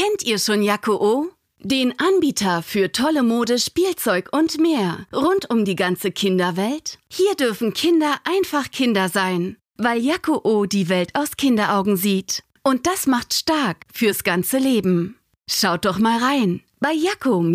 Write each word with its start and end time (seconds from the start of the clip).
Kennt 0.00 0.22
ihr 0.22 0.38
schon 0.38 0.62
Jaco? 0.62 1.28
Den 1.58 1.92
Anbieter 1.98 2.62
für 2.62 2.90
tolle 2.90 3.22
Mode, 3.22 3.58
Spielzeug 3.58 4.30
und 4.32 4.58
mehr 4.58 5.06
rund 5.12 5.50
um 5.50 5.66
die 5.66 5.76
ganze 5.76 6.10
Kinderwelt? 6.10 6.98
Hier 7.10 7.34
dürfen 7.34 7.74
Kinder 7.74 8.14
einfach 8.24 8.70
Kinder 8.70 9.10
sein, 9.10 9.58
weil 9.76 10.00
Jaco 10.00 10.64
die 10.64 10.88
Welt 10.88 11.10
aus 11.12 11.36
Kinderaugen 11.36 11.98
sieht. 11.98 12.44
Und 12.62 12.86
das 12.86 13.06
macht 13.06 13.34
stark 13.34 13.84
fürs 13.92 14.24
ganze 14.24 14.56
Leben. 14.56 15.18
Schaut 15.50 15.84
doch 15.84 15.98
mal 15.98 16.18
rein 16.18 16.62
bei 16.78 16.92
jaco-o.com. 16.92 17.50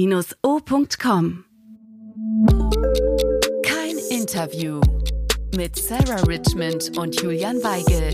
Kein 3.64 3.98
Interview 4.12 4.80
mit 5.56 5.76
Sarah 5.78 6.22
Richmond 6.28 6.96
und 6.96 7.20
Julian 7.20 7.64
Weigel. 7.64 8.14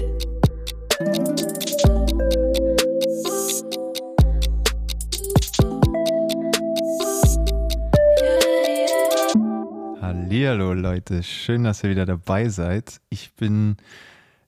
Hallihallo 10.32 10.72
Leute, 10.72 11.24
schön, 11.24 11.66
dass 11.66 11.84
ihr 11.84 11.90
wieder 11.90 12.06
dabei 12.06 12.48
seid. 12.48 13.02
Ich 13.10 13.34
bin 13.34 13.76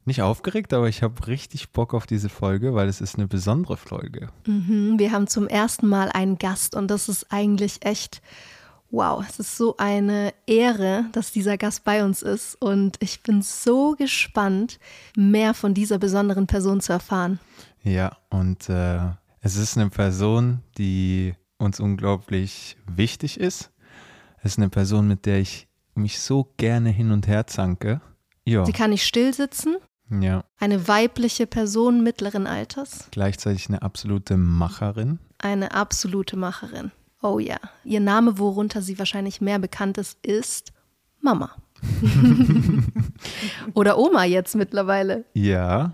nicht 0.05 0.22
aufgeregt, 0.22 0.72
aber 0.72 0.88
ich 0.88 1.04
habe 1.04 1.28
richtig 1.28 1.74
Bock 1.74 1.94
auf 1.94 2.08
diese 2.08 2.30
Folge, 2.30 2.74
weil 2.74 2.88
es 2.88 3.02
ist 3.02 3.18
eine 3.18 3.28
besondere 3.28 3.76
Folge. 3.76 4.30
Mhm, 4.48 4.98
wir 4.98 5.12
haben 5.12 5.27
zum 5.27 5.46
ersten 5.46 5.90
Mal 5.90 6.08
einen 6.08 6.38
Gast 6.38 6.74
und 6.74 6.88
das 6.90 7.10
ist 7.10 7.34
eigentlich 7.34 7.86
echt 7.86 8.22
wow. 8.91 9.26
Es 9.27 9.40
ist 9.40 9.58
so 9.58 9.76
eine 9.76 10.34
Ehre, 10.48 11.08
dass 11.12 11.34
dieser 11.34 11.58
Gast 11.58 11.84
bei 11.84 12.05
uns 12.05 12.22
ist 12.22 12.55
und 12.62 12.96
ich 13.02 13.22
bin 13.22 13.41
so 13.41 13.91
gespannt, 13.98 14.80
mehr 15.18 15.54
von 15.54 15.74
dieser 15.74 15.98
besonderen 15.98 16.48
Person 16.48 16.80
zu 16.80 16.94
erfahren. 16.94 17.41
Ja, 17.84 18.16
und 18.30 18.70
äh, 18.70 19.02
es 19.41 19.58
ist 19.58 19.77
eine 19.77 19.90
Person, 19.90 20.62
die 20.77 21.34
uns 21.58 21.82
unglaublich 21.82 22.77
wichtig 22.88 23.38
ist. 23.38 23.70
Es 24.38 24.54
ist 24.54 24.60
eine 24.60 24.70
Person, 24.70 25.10
mit 25.10 25.26
der 25.26 25.40
ich 25.40 25.68
mich 25.96 26.20
so 26.20 26.54
gerne 26.58 26.90
hin 26.90 27.12
und 27.12 27.27
her 27.27 27.48
zanke. 27.48 28.02
Ja. 28.46 28.66
Sie 28.66 28.74
kann 28.74 28.90
nicht 28.90 29.05
still 29.05 29.34
sitzen. 29.34 29.77
Ja. 30.10 30.44
Eine 30.60 30.88
weibliche 30.88 31.48
Person 31.48 32.04
mittleren 32.04 32.46
Alters. 32.46 33.08
Gleichzeitig 33.12 33.70
eine 33.70 33.82
absolute 33.82 34.38
Macherin. 34.38 35.20
Eine 35.40 35.74
absolute 35.74 36.38
Macherin. 36.38 36.91
Oh 37.22 37.40
ja. 37.40 37.58
Ihr 37.84 38.02
Name, 38.02 38.38
worunter 38.38 38.82
sie 38.82 39.00
wahrscheinlich 39.00 39.41
mehr 39.41 39.60
bekannt 39.60 39.98
ist, 39.98 40.24
ist 40.26 40.74
Mama. 41.22 41.52
Oder 43.74 43.98
Oma 43.98 44.26
jetzt 44.26 44.55
mittlerweile. 44.55 45.26
Ja, 45.34 45.94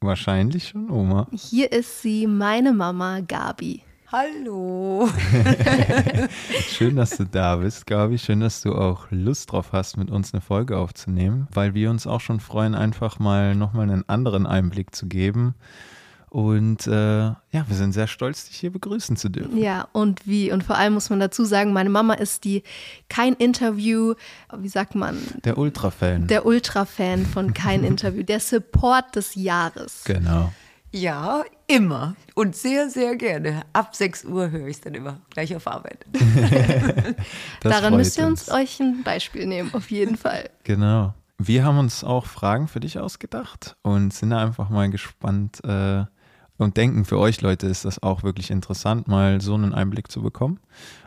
wahrscheinlich 0.00 0.68
schon 0.68 0.90
Oma. 0.90 1.26
Hier 1.32 1.72
ist 1.72 2.02
sie, 2.02 2.26
meine 2.26 2.72
Mama 2.72 3.20
Gabi. 3.20 3.82
Hallo. 4.10 5.06
Schön, 6.66 6.96
dass 6.96 7.10
du 7.10 7.26
da 7.26 7.56
bist, 7.56 7.86
Gabi. 7.86 8.16
Schön, 8.16 8.40
dass 8.40 8.62
du 8.62 8.74
auch 8.74 9.06
Lust 9.10 9.52
drauf 9.52 9.72
hast, 9.72 9.98
mit 9.98 10.10
uns 10.10 10.32
eine 10.32 10.40
Folge 10.40 10.78
aufzunehmen, 10.78 11.46
weil 11.52 11.74
wir 11.74 11.90
uns 11.90 12.06
auch 12.06 12.22
schon 12.22 12.40
freuen, 12.40 12.74
einfach 12.74 13.18
mal 13.18 13.54
nochmal 13.54 13.90
einen 13.90 14.08
anderen 14.08 14.46
Einblick 14.46 14.94
zu 14.94 15.08
geben. 15.08 15.56
Und 16.30 16.86
äh, 16.86 16.90
ja, 16.90 17.36
wir 17.52 17.76
sind 17.76 17.92
sehr 17.92 18.06
stolz, 18.06 18.46
dich 18.48 18.56
hier 18.56 18.72
begrüßen 18.72 19.18
zu 19.18 19.28
dürfen. 19.28 19.58
Ja, 19.58 19.88
und 19.92 20.26
wie? 20.26 20.52
Und 20.52 20.64
vor 20.64 20.76
allem 20.78 20.94
muss 20.94 21.10
man 21.10 21.20
dazu 21.20 21.44
sagen, 21.44 21.74
meine 21.74 21.90
Mama 21.90 22.14
ist 22.14 22.44
die 22.44 22.62
kein 23.10 23.34
Interview, 23.34 24.14
wie 24.56 24.68
sagt 24.68 24.94
man? 24.94 25.18
Der 25.44 25.58
Ultra-Fan. 25.58 26.28
Der 26.28 26.46
Ultra-Fan 26.46 27.26
von 27.26 27.52
kein 27.52 27.84
Interview, 27.84 28.22
der 28.22 28.40
Support 28.40 29.16
des 29.16 29.34
Jahres. 29.34 30.04
Genau. 30.04 30.50
Ja, 30.92 31.44
immer. 31.68 32.16
Und 32.34 32.56
sehr, 32.56 32.90
sehr 32.90 33.14
gerne. 33.16 33.62
Ab 33.72 33.94
6 33.94 34.24
Uhr 34.24 34.50
höre 34.50 34.66
ich 34.66 34.76
es 34.76 34.80
dann 34.80 34.94
immer, 34.94 35.20
gleich 35.30 35.54
auf 35.54 35.66
Arbeit. 35.68 36.04
Daran 37.60 37.96
müsst 37.96 38.18
ihr 38.18 38.26
uns, 38.26 38.48
uns 38.48 38.56
euch 38.56 38.80
ein 38.80 39.04
Beispiel 39.04 39.46
nehmen, 39.46 39.72
auf 39.74 39.90
jeden 39.90 40.16
Fall. 40.16 40.50
Genau. 40.64 41.14
Wir 41.38 41.64
haben 41.64 41.78
uns 41.78 42.02
auch 42.02 42.26
Fragen 42.26 42.66
für 42.66 42.80
dich 42.80 42.98
ausgedacht 42.98 43.76
und 43.82 44.12
sind 44.12 44.32
einfach 44.32 44.70
mal 44.70 44.90
gespannt 44.90 45.62
äh, 45.62 46.04
und 46.56 46.76
denken, 46.76 47.04
für 47.04 47.18
euch 47.18 47.40
Leute 47.40 47.68
ist 47.68 47.84
das 47.84 48.02
auch 48.02 48.24
wirklich 48.24 48.50
interessant, 48.50 49.06
mal 49.06 49.40
so 49.40 49.54
einen 49.54 49.72
Einblick 49.72 50.10
zu 50.10 50.20
bekommen. 50.20 50.58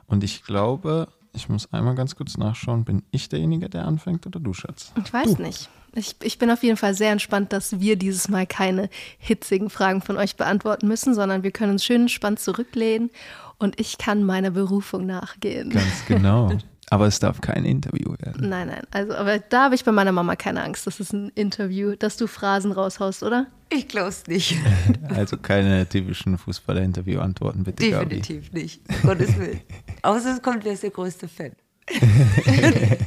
Und 0.07 0.23
ich 0.23 0.43
glaube, 0.43 1.09
ich 1.33 1.49
muss 1.49 1.71
einmal 1.73 1.95
ganz 1.95 2.15
kurz 2.15 2.37
nachschauen, 2.37 2.85
bin 2.85 3.03
ich 3.11 3.27
derjenige, 3.27 3.69
der 3.69 3.85
anfängt 3.85 4.25
oder 4.25 4.39
du, 4.39 4.53
Schatz? 4.53 4.93
Ich 5.03 5.11
weiß 5.11 5.35
du. 5.35 5.43
nicht. 5.43 5.69
Ich, 5.93 6.15
ich 6.23 6.39
bin 6.39 6.49
auf 6.49 6.63
jeden 6.63 6.77
Fall 6.77 6.93
sehr 6.93 7.11
entspannt, 7.11 7.51
dass 7.51 7.79
wir 7.79 7.97
dieses 7.97 8.29
Mal 8.29 8.47
keine 8.47 8.89
hitzigen 9.17 9.69
Fragen 9.69 10.01
von 10.01 10.17
euch 10.17 10.37
beantworten 10.37 10.87
müssen, 10.87 11.13
sondern 11.13 11.43
wir 11.43 11.51
können 11.51 11.73
uns 11.73 11.83
schön 11.83 12.03
entspannt 12.03 12.39
zurücklehnen 12.39 13.09
und 13.57 13.79
ich 13.79 13.97
kann 13.97 14.23
meiner 14.23 14.51
Berufung 14.51 15.05
nachgehen. 15.05 15.69
Ganz 15.69 16.05
genau. 16.07 16.51
Aber 16.89 17.07
es 17.07 17.19
darf 17.19 17.39
kein 17.39 17.63
Interview 17.63 18.15
werden. 18.19 18.49
Nein, 18.49 18.67
nein. 18.67 18.81
Also, 18.91 19.13
aber 19.15 19.39
da 19.39 19.63
habe 19.65 19.75
ich 19.75 19.85
bei 19.85 19.93
meiner 19.93 20.11
Mama 20.11 20.35
keine 20.35 20.61
Angst. 20.61 20.85
Das 20.85 20.99
ist 20.99 21.13
ein 21.13 21.29
Interview, 21.35 21.95
dass 21.95 22.17
du 22.17 22.27
Phrasen 22.27 22.73
raushaust, 22.73 23.23
oder? 23.23 23.47
Ich 23.69 23.87
glaube 23.87 24.09
es 24.09 24.27
nicht. 24.27 24.57
Also 25.15 25.37
keine 25.37 25.87
typischen 25.87 26.37
Fußballer-Interview-Antworten, 26.37 27.63
bitte. 27.63 27.83
Definitiv 27.83 28.47
Gabi. 28.47 28.61
nicht. 28.61 28.81
Gottes 29.03 29.37
Willen. 29.37 29.61
Außer 30.01 30.33
es 30.33 30.41
kommt, 30.41 30.65
wer 30.65 30.73
ist 30.73 30.83
der 30.83 30.89
größte 30.89 31.27
Fan? 31.27 31.51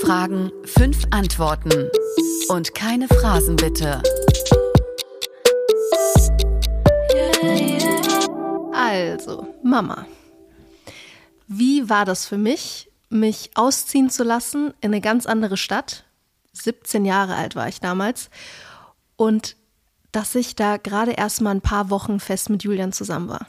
Fragen, 0.00 0.50
fünf 0.64 1.04
Antworten. 1.10 1.90
Und 2.48 2.74
keine 2.74 3.08
Phrasen, 3.08 3.56
bitte. 3.56 4.02
Also, 8.72 9.54
Mama. 9.62 10.06
Wie 11.46 11.88
war 11.88 12.04
das 12.04 12.26
für 12.26 12.38
mich, 12.38 12.90
mich 13.08 13.50
ausziehen 13.54 14.10
zu 14.10 14.24
lassen 14.24 14.74
in 14.80 14.92
eine 14.92 15.00
ganz 15.00 15.26
andere 15.26 15.56
Stadt? 15.56 16.04
17 16.52 17.04
Jahre 17.04 17.34
alt 17.34 17.56
war 17.56 17.68
ich 17.68 17.80
damals. 17.80 18.30
Und 19.16 19.56
dass 20.12 20.34
ich 20.34 20.56
da 20.56 20.76
gerade 20.76 21.12
erst 21.12 21.40
mal 21.40 21.50
ein 21.50 21.60
paar 21.60 21.90
Wochen 21.90 22.20
fest 22.20 22.50
mit 22.50 22.62
Julian 22.62 22.92
zusammen 22.92 23.28
war. 23.28 23.46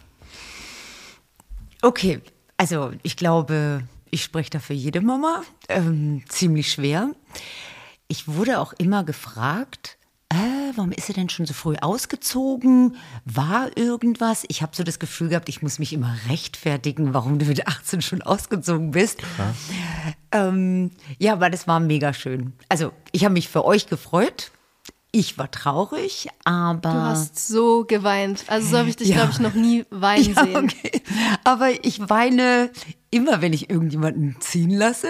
Okay, 1.82 2.22
also 2.58 2.92
ich 3.04 3.18
glaube, 3.18 3.84
ich 4.16 4.24
spreche 4.24 4.50
da 4.50 4.60
für 4.60 4.74
jede 4.74 5.02
Mama. 5.02 5.44
Ähm, 5.68 6.24
ziemlich 6.30 6.72
schwer. 6.72 7.10
Ich 8.08 8.30
wurde 8.30 8.62
auch 8.62 8.72
immer 8.72 9.04
gefragt, 9.04 9.98
äh, 10.30 10.72
warum 10.76 10.94
ist 10.94 11.10
er 11.10 11.16
denn 11.16 11.28
schon 11.28 11.46
so 11.46 11.54
früh 11.54 11.76
ausgezogen? 11.76 12.96
War 13.26 13.76
irgendwas? 13.76 14.46
Ich 14.48 14.62
habe 14.62 14.74
so 14.74 14.84
das 14.84 15.00
Gefühl 15.00 15.28
gehabt, 15.28 15.50
ich 15.50 15.62
muss 15.62 15.80
mich 15.80 15.92
immer 15.92 16.16
rechtfertigen, 16.30 17.14
warum 17.14 17.40
du 17.40 17.46
mit 17.46 17.68
18 17.68 18.02
schon 18.02 18.22
ausgezogen 18.22 18.92
bist. 18.92 19.22
Ähm, 20.32 20.92
ja, 21.20 21.34
aber 21.34 21.50
das 21.50 21.68
war 21.68 21.82
mega 21.82 22.14
schön. 22.14 22.54
Also 22.70 22.94
ich 23.12 23.26
habe 23.26 23.34
mich 23.34 23.50
für 23.50 23.66
euch 23.66 23.88
gefreut. 23.88 24.52
Ich 25.18 25.38
war 25.38 25.50
traurig, 25.50 26.28
aber. 26.44 26.92
Du 26.92 27.02
hast 27.02 27.48
so 27.48 27.86
geweint. 27.86 28.44
Also 28.48 28.68
so 28.68 28.78
habe 28.80 28.90
ich 28.90 28.98
dich, 28.98 29.08
ja. 29.08 29.16
glaube 29.16 29.32
ich, 29.32 29.40
noch 29.40 29.54
nie 29.54 29.86
weinen 29.90 30.34
ja, 30.36 30.44
sehen. 30.44 30.58
Okay. 30.66 31.02
Aber 31.46 31.70
ich 31.86 32.10
weine 32.10 32.70
immer, 33.12 33.42
wenn 33.42 33.54
ich 33.54 33.70
irgendjemanden 33.70 34.36
ziehen 34.42 34.72
lasse. 34.72 35.08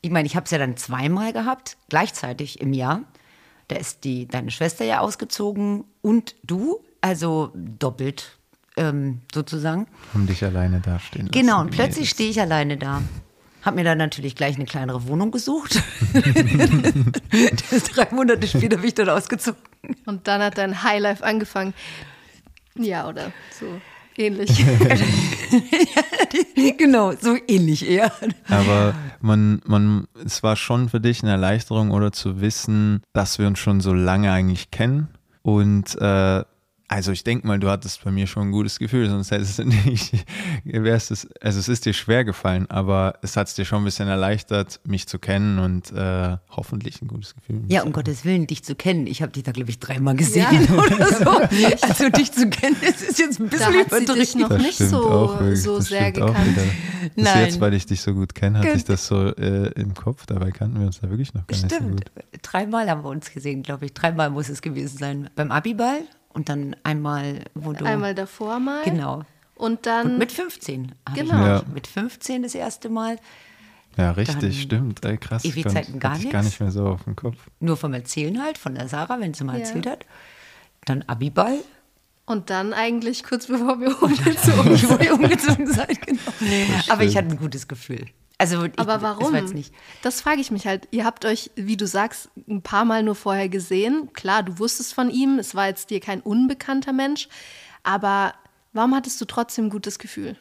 Ich 0.00 0.10
meine, 0.10 0.26
ich 0.26 0.34
habe 0.34 0.46
es 0.46 0.50
ja 0.50 0.58
dann 0.58 0.76
zweimal 0.76 1.32
gehabt, 1.32 1.76
gleichzeitig 1.88 2.60
im 2.60 2.72
Jahr. 2.72 3.02
Da 3.68 3.76
ist 3.76 4.02
die, 4.02 4.26
deine 4.26 4.50
Schwester 4.50 4.84
ja 4.84 4.98
ausgezogen 4.98 5.84
und 6.02 6.34
du, 6.42 6.80
also 7.00 7.52
doppelt 7.54 8.38
ähm, 8.76 9.20
sozusagen. 9.32 9.86
Haben 10.14 10.26
dich 10.26 10.42
alleine 10.44 10.80
dastehen 10.80 11.26
lassen. 11.26 11.40
Genau, 11.40 11.60
und 11.60 11.70
plötzlich 11.70 12.10
stehe 12.10 12.30
ich 12.30 12.40
alleine 12.40 12.76
da. 12.76 13.02
Hab 13.62 13.74
mir 13.74 13.84
dann 13.84 13.98
natürlich 13.98 14.34
gleich 14.36 14.56
eine 14.56 14.66
kleinere 14.66 15.08
Wohnung 15.08 15.30
gesucht. 15.30 15.82
drei 17.94 18.06
Monate 18.12 18.46
später 18.46 18.76
bin 18.76 18.86
ich 18.86 18.94
dann 18.94 19.08
ausgezogen. 19.08 19.60
Und 20.06 20.26
dann 20.28 20.42
hat 20.42 20.58
dein 20.58 20.82
Highlife 20.82 21.24
angefangen. 21.24 21.74
Ja, 22.76 23.08
oder 23.08 23.32
so 23.58 23.66
ähnlich. 24.16 24.64
genau, 26.76 27.12
so 27.12 27.36
ähnlich 27.46 27.88
eher. 27.88 28.12
Aber 28.48 28.94
man, 29.20 29.60
man, 29.66 30.06
es 30.24 30.42
war 30.42 30.56
schon 30.56 30.88
für 30.88 31.00
dich 31.00 31.22
eine 31.22 31.32
Erleichterung 31.32 31.90
oder 31.90 32.12
zu 32.12 32.40
wissen, 32.40 33.02
dass 33.12 33.38
wir 33.38 33.46
uns 33.46 33.58
schon 33.58 33.80
so 33.80 33.92
lange 33.92 34.30
eigentlich 34.32 34.70
kennen 34.70 35.08
und 35.42 36.00
äh, 36.00 36.44
also 36.88 37.12
ich 37.12 37.22
denke 37.22 37.46
mal, 37.46 37.60
du 37.60 37.68
hattest 37.68 38.02
bei 38.02 38.10
mir 38.10 38.26
schon 38.26 38.48
ein 38.48 38.52
gutes 38.52 38.78
Gefühl, 38.78 39.10
sonst 39.10 39.30
hättest 39.30 39.58
du 39.58 39.64
nicht, 39.64 40.12
wärst 40.64 41.10
es, 41.10 41.28
also 41.40 41.60
es 41.60 41.68
ist 41.68 41.84
dir 41.84 41.92
schwer 41.92 42.24
gefallen, 42.24 42.68
aber 42.70 43.18
es 43.20 43.36
hat 43.36 43.48
es 43.48 43.54
dir 43.54 43.66
schon 43.66 43.82
ein 43.82 43.84
bisschen 43.84 44.08
erleichtert, 44.08 44.80
mich 44.84 45.06
zu 45.06 45.18
kennen 45.18 45.58
und 45.58 45.92
äh, 45.92 46.38
hoffentlich 46.50 47.02
ein 47.02 47.08
gutes 47.08 47.34
Gefühl. 47.34 47.60
Ja, 47.68 47.82
um 47.82 47.92
Gottes 47.92 48.24
Willen, 48.24 48.46
dich 48.46 48.64
zu 48.64 48.74
kennen. 48.74 49.06
Ich 49.06 49.20
habe 49.20 49.32
dich 49.32 49.42
da, 49.42 49.52
glaube 49.52 49.68
ich, 49.70 49.78
dreimal 49.78 50.16
gesehen 50.16 50.46
ja. 50.50 50.74
oder 50.78 51.12
so. 51.12 51.30
Also 51.82 52.08
dich 52.08 52.32
zu 52.32 52.48
kennen, 52.48 52.76
das 52.80 53.02
ist 53.02 53.18
jetzt 53.18 53.38
ein 53.38 53.48
bisschen 53.48 53.72
da 53.72 53.96
hat 53.96 54.16
dich 54.16 54.34
noch 54.34 54.48
das 54.48 54.62
nicht 54.62 54.78
so, 54.78 55.54
so 55.54 55.80
sehr 55.80 56.10
gekannt. 56.10 56.56
Bis 57.14 57.24
Nein. 57.24 57.44
jetzt, 57.44 57.60
weil 57.60 57.74
ich 57.74 57.84
dich 57.84 58.00
so 58.00 58.14
gut 58.14 58.34
kenne, 58.34 58.60
hatte 58.60 58.70
ich 58.70 58.84
das 58.84 59.06
so 59.06 59.26
äh, 59.36 59.70
im 59.72 59.94
Kopf. 59.94 60.24
Dabei 60.26 60.50
kannten 60.50 60.80
wir 60.80 60.86
uns 60.86 61.00
da 61.00 61.08
wirklich 61.10 61.34
noch 61.34 61.46
gar 61.46 61.56
Stimmt. 61.56 61.72
nicht 61.72 61.82
so 61.82 61.88
gut. 61.88 62.42
Dreimal 62.42 62.90
haben 62.90 63.04
wir 63.04 63.10
uns 63.10 63.30
gesehen, 63.30 63.62
glaube 63.62 63.86
ich. 63.86 63.92
Dreimal 63.92 64.30
muss 64.30 64.48
es 64.48 64.62
gewesen 64.62 64.98
sein. 64.98 65.30
Beim 65.34 65.52
Abiball 65.52 66.00
und 66.38 66.48
dann 66.48 66.76
einmal, 66.84 67.40
wo 67.54 67.72
du. 67.72 67.84
Einmal 67.84 68.14
davor 68.14 68.60
mal. 68.60 68.82
Genau. 68.84 69.24
Und 69.56 69.86
dann. 69.86 70.12
Und 70.12 70.18
mit 70.18 70.30
15. 70.32 70.94
hab 71.04 71.16
ich 71.16 71.22
Genau. 71.28 71.44
Ja. 71.44 71.62
Mit 71.74 71.86
15 71.88 72.42
das 72.44 72.54
erste 72.54 72.88
Mal. 72.88 73.18
Ja, 73.96 74.12
richtig, 74.12 74.38
Dann 74.40 74.52
stimmt. 74.52 75.04
Ey, 75.04 75.18
krass. 75.18 75.44
ewig 75.44 75.64
Konnt- 75.64 75.74
Zeiten 75.74 75.98
gar 75.98 76.16
ich 76.16 76.32
nicht 76.32 76.60
mehr 76.60 76.70
so 76.70 76.86
auf 76.86 77.02
dem 77.02 77.16
Kopf. 77.16 77.36
Nur 77.58 77.76
vom 77.76 77.92
Erzählen 77.92 78.40
halt, 78.40 78.56
von 78.56 78.76
der 78.76 78.86
Sarah, 78.88 79.18
wenn 79.18 79.34
sie 79.34 79.42
mal 79.42 79.54
Ja. 79.54 79.64
erzählt 79.66 79.86
hat. 79.88 80.06
Dann 80.84 81.02
Abiball. 81.02 81.58
Und 82.24 82.50
dann 82.50 82.72
eigentlich 82.72 83.24
kurz 83.24 83.46
bevor 83.48 83.80
wir 83.80 83.88
umgezogen 84.02 84.74
Ich 85.02 85.10
umgezogen 85.10 85.66
sein, 85.66 85.98
genau. 86.06 86.20
Aber 86.90 87.02
ich 87.02 87.16
hatte 87.16 87.28
ein 87.28 87.38
gutes 87.38 87.66
Gefühl. 87.66 88.06
Also, 88.38 88.64
ich, 88.64 88.78
Aber 88.78 88.94
Das 88.94 89.02
warum? 89.02 89.32
war 89.32 89.40
jetzt 89.40 89.54
nicht. 89.54 89.74
Das 90.02 90.20
frage 90.20 90.40
ich 90.40 90.50
mich 90.52 90.66
halt. 90.66 90.86
Ihr 90.92 91.04
habt 91.04 91.24
euch, 91.24 91.50
wie 91.56 91.76
du 91.76 91.86
sagst, 91.86 92.30
ein 92.48 92.62
paar 92.62 92.84
Mal 92.84 93.02
nur 93.02 93.16
vorher 93.16 93.48
gesehen. 93.48 94.10
Klar, 94.12 94.44
du 94.44 94.58
wusstest 94.60 94.94
von 94.94 95.10
ihm, 95.10 95.38
es 95.40 95.56
war 95.56 95.66
jetzt 95.66 95.90
dir 95.90 95.98
kein 96.00 96.20
unbekannter 96.20 96.92
Mensch. 96.92 97.28
Aber 97.82 98.34
warum 98.72 98.94
hattest 98.94 99.20
du 99.20 99.24
trotzdem 99.24 99.66
ein 99.66 99.70
gutes 99.70 99.98
Gefühl? 99.98 100.36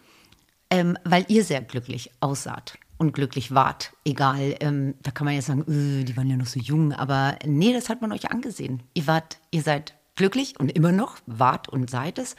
Ähm, 0.70 0.98
weil 1.06 1.26
ihr 1.28 1.44
sehr 1.44 1.62
glücklich 1.62 2.12
aussaht 2.20 2.78
und 2.98 3.14
glücklich 3.14 3.54
wart. 3.56 3.94
Egal, 4.06 4.56
ähm, 4.60 4.94
da 5.02 5.12
kann 5.12 5.26
man 5.26 5.34
ja 5.34 5.42
sagen, 5.42 5.62
äh, 5.62 6.04
die 6.04 6.16
waren 6.18 6.30
ja 6.30 6.36
noch 6.36 6.46
so 6.46 6.60
jung, 6.60 6.94
aber 6.94 7.38
nee, 7.46 7.74
das 7.74 7.90
hat 7.90 8.02
man 8.02 8.12
euch 8.12 8.30
angesehen. 8.32 8.84
Ihr 8.94 9.08
wart, 9.08 9.38
ihr 9.52 9.62
seid 9.62 9.96
glücklich 10.16 10.60
und 10.60 10.70
immer 10.76 10.92
noch, 10.92 11.18
wart 11.26 11.70
und 11.70 11.90
seid 11.90 12.20
es. 12.20 12.36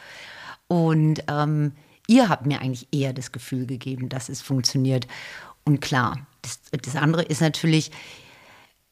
Und 0.66 1.22
ähm, 1.28 1.72
ihr 2.06 2.28
habt 2.28 2.44
mir 2.44 2.60
eigentlich 2.60 2.88
eher 2.92 3.12
das 3.14 3.32
Gefühl 3.32 3.66
gegeben, 3.66 4.08
dass 4.08 4.28
es 4.28 4.42
funktioniert. 4.42 5.06
Und 5.68 5.80
klar, 5.82 6.26
das, 6.40 6.60
das 6.70 6.96
andere 6.96 7.22
ist 7.22 7.42
natürlich, 7.42 7.90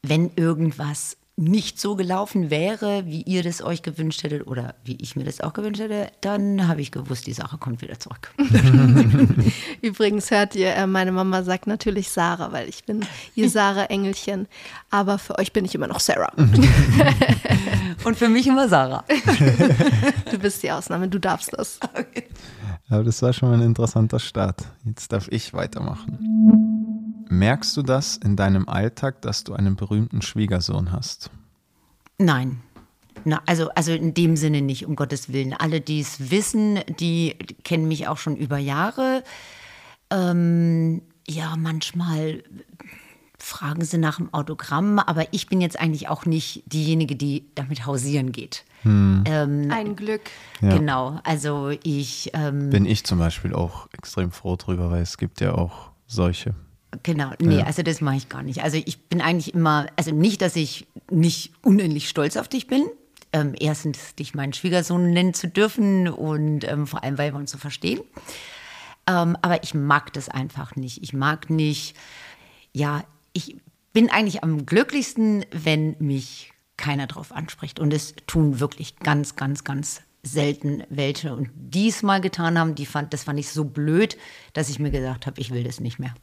wenn 0.03 0.29
irgendwas 0.35 1.17
nicht 1.39 1.79
so 1.79 1.95
gelaufen 1.95 2.49
wäre, 2.49 3.05
wie 3.05 3.21
ihr 3.21 3.43
das 3.43 3.61
euch 3.61 3.83
gewünscht 3.83 4.23
hättet 4.23 4.47
oder 4.47 4.73
wie 4.83 4.97
ich 4.99 5.15
mir 5.15 5.23
das 5.23 5.39
auch 5.39 5.53
gewünscht 5.53 5.79
hätte, 5.79 6.11
dann 6.21 6.67
habe 6.67 6.81
ich 6.81 6.91
gewusst, 6.91 7.27
die 7.27 7.33
Sache 7.33 7.59
kommt 7.59 7.83
wieder 7.83 7.99
zurück. 7.99 8.33
Übrigens 9.83 10.31
hört 10.31 10.55
ihr, 10.55 10.73
äh, 10.73 10.87
meine 10.87 11.11
Mama 11.11 11.43
sagt 11.43 11.67
natürlich 11.67 12.09
Sarah, 12.09 12.51
weil 12.51 12.67
ich 12.67 12.85
bin 12.85 13.05
ihr 13.35 13.49
Sarah-Engelchen. 13.51 14.47
Aber 14.89 15.19
für 15.19 15.37
euch 15.37 15.53
bin 15.53 15.63
ich 15.63 15.75
immer 15.75 15.87
noch 15.87 15.99
Sarah. 15.99 16.33
Und 18.03 18.17
für 18.17 18.29
mich 18.29 18.47
immer 18.47 18.67
Sarah. 18.67 19.03
Du 20.31 20.39
bist 20.39 20.63
die 20.63 20.71
Ausnahme, 20.71 21.07
du 21.07 21.19
darfst 21.19 21.53
das. 21.53 21.79
Aber 22.89 23.03
das 23.03 23.21
war 23.21 23.33
schon 23.33 23.49
mal 23.49 23.55
ein 23.55 23.63
interessanter 23.63 24.19
Start. 24.19 24.63
Jetzt 24.85 25.11
darf 25.11 25.27
ich 25.29 25.53
weitermachen. 25.53 26.86
Merkst 27.29 27.75
du 27.77 27.81
das 27.81 28.17
in 28.17 28.35
deinem 28.35 28.67
Alltag, 28.67 29.21
dass 29.21 29.43
du 29.43 29.53
einen 29.53 29.75
berühmten 29.75 30.21
Schwiegersohn 30.21 30.91
hast? 30.91 31.29
Nein. 32.17 32.61
Na, 33.25 33.41
also, 33.45 33.69
also 33.69 33.91
in 33.91 34.13
dem 34.13 34.37
Sinne 34.37 34.61
nicht, 34.61 34.85
um 34.85 34.95
Gottes 34.95 35.31
Willen. 35.33 35.53
Alle, 35.53 35.81
die 35.81 35.99
es 35.99 36.31
wissen, 36.31 36.79
die 36.99 37.35
kennen 37.63 37.87
mich 37.87 38.07
auch 38.07 38.17
schon 38.17 38.35
über 38.35 38.57
Jahre. 38.57 39.23
Ähm, 40.09 41.01
ja, 41.27 41.55
manchmal 41.57 42.43
fragen 43.37 43.83
sie 43.83 43.97
nach 43.97 44.17
dem 44.17 44.33
Autogramm, 44.33 44.99
aber 44.99 45.25
ich 45.31 45.47
bin 45.47 45.61
jetzt 45.61 45.79
eigentlich 45.79 46.09
auch 46.09 46.25
nicht 46.25 46.63
diejenige, 46.65 47.15
die 47.15 47.45
damit 47.55 47.85
hausieren 47.85 48.31
geht. 48.31 48.65
Ähm, 48.83 49.67
Ein 49.69 49.95
Glück. 49.95 50.21
Ja. 50.61 50.77
Genau, 50.77 51.19
also 51.23 51.71
ich, 51.83 52.31
ähm, 52.33 52.69
Bin 52.69 52.85
ich 52.85 53.03
zum 53.03 53.19
Beispiel 53.19 53.53
auch 53.53 53.87
extrem 53.93 54.31
froh 54.31 54.55
drüber, 54.55 54.91
weil 54.91 55.01
es 55.01 55.17
gibt 55.17 55.41
ja 55.41 55.53
auch 55.53 55.91
solche. 56.07 56.55
Genau, 57.03 57.31
nee, 57.39 57.59
Ja. 57.59 57.65
also 57.65 57.83
das 57.83 58.01
mache 58.01 58.15
ich 58.15 58.29
gar 58.29 58.43
nicht. 58.43 58.63
Also 58.63 58.77
ich 58.83 58.99
bin 59.07 59.21
eigentlich 59.21 59.53
immer, 59.53 59.87
also 59.97 60.11
nicht, 60.11 60.41
dass 60.41 60.55
ich 60.55 60.87
nicht 61.11 61.51
unendlich 61.61 62.07
stolz 62.09 62.37
auf 62.37 62.47
dich 62.47 62.67
bin. 62.67 62.85
Ähm, 63.33 63.55
erstens, 63.59 64.15
dich 64.15 64.33
meinen 64.35 64.53
Schwiegersohn 64.53 65.11
nennen 65.11 65.33
zu 65.33 65.47
dürfen 65.49 66.07
und 66.07 66.63
ähm, 66.63 66.87
vor 66.87 67.03
allem, 67.03 67.17
weil 67.17 67.33
wir 67.33 67.39
uns 67.39 67.51
so 67.51 67.57
verstehen. 67.57 67.99
Ähm, 69.05 69.37
aber 69.41 69.63
ich 69.63 69.73
mag 69.73 70.13
das 70.13 70.29
einfach 70.29 70.75
nicht. 70.77 71.03
Ich 71.03 71.11
mag 71.13 71.49
nicht, 71.49 71.95
ja, 72.71 73.03
ich 73.33 73.57
bin 73.91 74.09
eigentlich 74.09 74.43
am 74.43 74.65
glücklichsten, 74.65 75.45
wenn 75.51 75.95
mich 75.99 76.53
keiner 76.77 77.07
drauf 77.07 77.31
anspricht. 77.33 77.79
Und 77.79 77.93
es 77.93 78.15
tun 78.27 78.59
wirklich 78.61 78.97
ganz, 78.99 79.35
ganz, 79.35 79.63
ganz 79.65 80.01
selten 80.23 80.83
welche. 80.89 81.35
Und 81.35 81.49
die 81.55 81.89
es 81.89 82.03
mal 82.03 82.21
getan 82.21 82.57
haben, 82.57 82.75
die 82.75 82.85
fand, 82.85 83.13
das 83.13 83.23
fand 83.23 83.39
ich 83.39 83.49
so 83.49 83.65
blöd, 83.65 84.17
dass 84.53 84.69
ich 84.69 84.79
mir 84.79 84.91
gesagt 84.91 85.25
habe, 85.27 85.39
ich 85.41 85.51
will 85.51 85.63
das 85.63 85.79
nicht 85.79 85.99
mehr. 85.99 86.13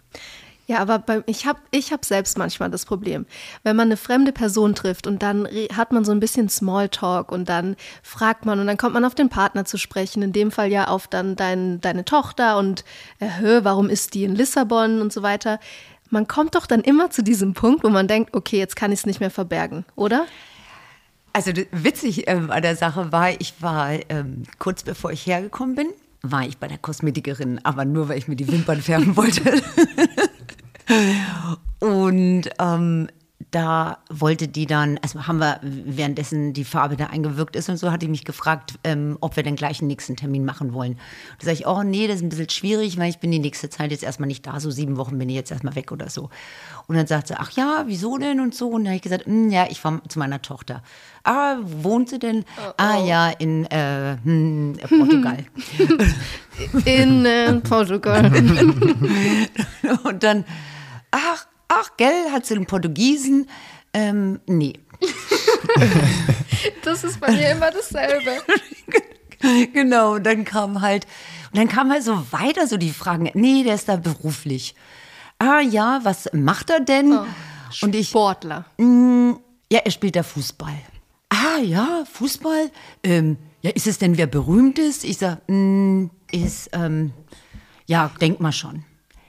Ja, 0.67 0.79
aber 0.79 0.99
beim, 0.99 1.23
ich 1.27 1.47
habe 1.47 1.59
ich 1.71 1.93
hab 1.93 2.05
selbst 2.05 2.39
manchmal 2.39 2.71
das 2.71 2.87
Problem. 2.87 3.27
Wenn 3.65 3.77
man 3.77 3.89
eine 3.89 3.99
fremde 3.99 4.33
Person 4.33 4.75
trifft 4.75 5.07
und 5.07 5.23
dann 5.23 5.47
hat 5.75 5.93
man 5.93 6.05
so 6.05 6.13
ein 6.13 6.21
bisschen 6.21 6.49
Smalltalk 6.49 7.31
und 7.31 7.49
dann 7.49 7.77
fragt 8.03 8.47
man 8.47 8.59
und 8.61 8.67
dann 8.67 8.79
kommt 8.79 8.95
man 8.95 9.05
auf 9.05 9.15
den 9.15 9.29
Partner 9.29 9.67
zu 9.67 9.77
sprechen, 9.77 10.23
in 10.23 10.33
dem 10.33 10.51
Fall 10.51 10.71
ja 10.71 10.89
auf 10.89 11.07
dann 11.07 11.37
dein, 11.37 11.81
deine 11.83 12.07
Tochter 12.07 12.57
und 12.57 12.85
äh, 13.21 13.61
warum 13.63 13.91
ist 13.91 14.15
die 14.15 14.25
in 14.25 14.35
Lissabon 14.35 15.03
und 15.03 15.13
so 15.13 15.23
weiter. 15.23 15.61
Man 16.09 16.29
kommt 16.29 16.55
doch 16.55 16.67
dann 16.67 16.81
immer 16.81 17.11
zu 17.11 17.23
diesem 17.23 17.53
Punkt, 17.53 17.85
wo 17.85 17.91
man 17.91 18.09
denkt, 18.09 18.35
okay, 18.35 18.59
jetzt 18.59 18.77
kann 18.77 18.93
ich 18.93 19.01
es 19.01 19.07
nicht 19.07 19.21
mehr 19.21 19.31
verbergen, 19.31 19.85
oder? 19.97 20.27
Also 21.35 21.53
witzig 21.73 22.29
ähm, 22.29 22.51
an 22.51 22.63
der 22.63 22.77
Sache 22.77 23.11
war, 23.13 23.31
ich 23.39 23.55
war 23.61 23.91
ähm, 24.09 24.45
kurz 24.59 24.83
bevor 24.85 25.11
ich 25.11 25.27
hergekommen 25.27 25.75
bin, 25.75 25.89
war 26.23 26.47
ich 26.47 26.59
bei 26.59 26.69
der 26.69 26.79
Kosmetikerin, 26.79 27.61
aber 27.65 27.85
nur 27.85 28.09
weil 28.09 28.19
ich 28.19 28.29
mir 28.29 28.37
die 28.37 28.51
Wimpern 28.51 28.81
färben 28.81 29.17
wollte. 29.17 29.43
Und 31.81 32.51
ähm, 32.59 33.09
da 33.55 33.99
wollte 34.11 34.49
die 34.49 34.67
dann, 34.67 34.99
also 35.03 35.29
haben 35.29 35.39
wir 35.39 35.61
währenddessen 35.63 36.53
die 36.55 36.65
Farbe 36.65 36.97
da 36.97 37.07
eingewirkt 37.07 37.55
ist 37.55 37.69
und 37.69 37.77
so, 37.77 37.93
hat 37.93 38.03
die 38.03 38.09
mich 38.09 38.25
gefragt, 38.25 38.75
ähm, 38.83 39.17
ob 39.21 39.37
wir 39.37 39.45
den 39.45 39.55
gleichen 39.55 39.87
nächsten 39.87 40.17
Termin 40.17 40.45
machen 40.45 40.73
wollen. 40.73 40.99
Da 41.39 41.47
sage 41.47 41.59
ich, 41.59 41.67
oh 41.67 41.85
nee, 41.85 42.09
das 42.09 42.17
ist 42.17 42.23
ein 42.23 42.31
bisschen 42.31 42.51
schwierig, 42.51 42.99
weil 42.99 43.11
ich 43.11 43.19
bin 43.19 43.31
die 43.31 43.39
nächste 43.39 43.71
Zeit 43.71 43.93
jetzt 43.93 44.03
erstmal 44.03 44.27
nicht 44.27 44.45
da, 44.47 44.59
so 44.59 44.71
sieben 44.73 44.97
Wochen 44.97 45.19
bin 45.19 45.29
ich 45.29 45.37
jetzt 45.37 45.53
erstmal 45.53 45.77
weg 45.77 45.93
oder 45.93 46.11
so. 46.11 46.31
Und 46.89 46.97
dann 46.97 47.07
sagt 47.07 47.29
sie, 47.29 47.35
ach 47.39 47.53
ja, 47.53 47.85
wieso 47.87 48.19
denn 48.19 48.41
und 48.41 48.57
so? 48.57 48.71
Und 48.71 48.83
dann 48.85 48.89
habe 48.89 48.97
ich 48.97 49.03
gesagt, 49.03 49.27
"Hm, 49.27 49.51
ja, 49.51 49.67
ich 49.71 49.81
fahre 49.81 50.03
zu 50.09 50.19
meiner 50.19 50.43
Tochter. 50.43 50.83
Ah, 51.23 51.57
wo 51.63 51.91
wohnt 51.91 52.09
sie 52.09 52.19
denn? 52.19 52.45
Ah 52.77 52.99
ja, 53.05 53.29
in 53.29 53.67
äh, 53.67 54.17
hm, 54.23 54.77
Portugal. 54.89 55.45
In 56.85 57.25
äh, 57.25 57.53
Portugal. 57.61 58.31
und 60.05 60.23
dann, 60.23 60.45
ach, 61.15 61.47
ach, 61.69 61.91
gell, 61.97 62.31
hat 62.33 62.45
sie 62.45 62.55
einen 62.55 62.67
Portugiesen? 62.67 63.49
Ähm, 63.93 64.41
nee. 64.47 64.75
Das 66.83 67.05
ist 67.05 67.21
bei 67.21 67.31
mir 67.31 67.51
immer 67.51 67.71
dasselbe. 67.71 68.43
genau, 69.73 70.15
und 70.15 70.25
dann 70.25 70.45
kam 70.45 70.81
halt, 70.81 71.07
und 71.53 71.59
dann 71.59 71.69
kam 71.69 71.91
halt 71.91 72.03
so 72.03 72.33
weiter 72.33 72.67
so 72.67 72.77
die 72.77 72.91
Fragen, 72.91 73.31
nee, 73.35 73.65
der 73.65 73.75
ist 73.75 73.89
da 73.89 73.97
beruflich. 73.97 74.75
Ah 75.39 75.61
ja, 75.61 76.01
was 76.03 76.31
macht 76.33 76.71
er 76.71 76.81
denn? 76.81 77.19
Und 77.83 77.95
ich, 77.95 78.09
Sportler. 78.09 78.65
ja, 78.79 79.81
er 79.85 79.91
spielt 79.91 80.17
da 80.17 80.23
Fußball. 80.23 80.77
Ah 81.29 81.59
ja, 81.61 82.05
Fußball? 82.11 82.71
Ähm, 83.03 83.37
ja, 83.63 83.71
ist 83.71 83.87
es 83.87 83.99
denn 83.99 84.17
wer 84.17 84.27
berühmt 84.27 84.79
ist? 84.79 85.05
Ich 85.05 85.19
sag, 85.19 85.41
mm, 85.49 86.07
ist, 86.31 86.71
ähm, 86.73 87.13
ja, 87.87 88.11
denk 88.21 88.41
mal 88.41 88.53
schon. 88.53 88.85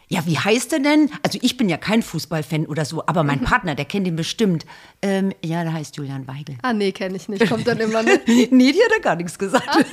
Ja, 0.08 0.26
wie 0.26 0.38
heißt 0.38 0.74
er 0.74 0.80
denn? 0.80 1.10
Also 1.24 1.40
ich 1.42 1.58
bin 1.58 1.68
ja 1.68 1.78
kein 1.78 2.04
Fußballfan 2.04 2.68
oder 2.68 2.86
so, 2.86 3.04
aber 3.08 3.24
mein 3.24 3.42
Partner, 3.42 3.74
der 3.74 3.86
kennt 3.86 4.08
ihn 4.08 4.16
bestimmt. 4.16 4.66
Ähm, 5.02 5.34
ja, 5.44 5.64
der 5.64 5.74
heißt 5.74 5.98
Julian 5.98 6.28
Weigel. 6.28 6.58
Ah, 6.62 6.74
nee, 6.74 6.92
kenne 6.92 7.16
ich 7.16 7.28
nicht. 7.28 7.50
Kommt 7.50 7.68
dann 7.68 7.80
immer 7.80 8.04
ne? 8.04 8.20
nee, 8.28 8.72
die 8.72 8.84
hat 8.84 8.92
er 8.96 9.02
gar 9.02 9.16
nichts 9.16 9.38
gesagt. 9.38 9.68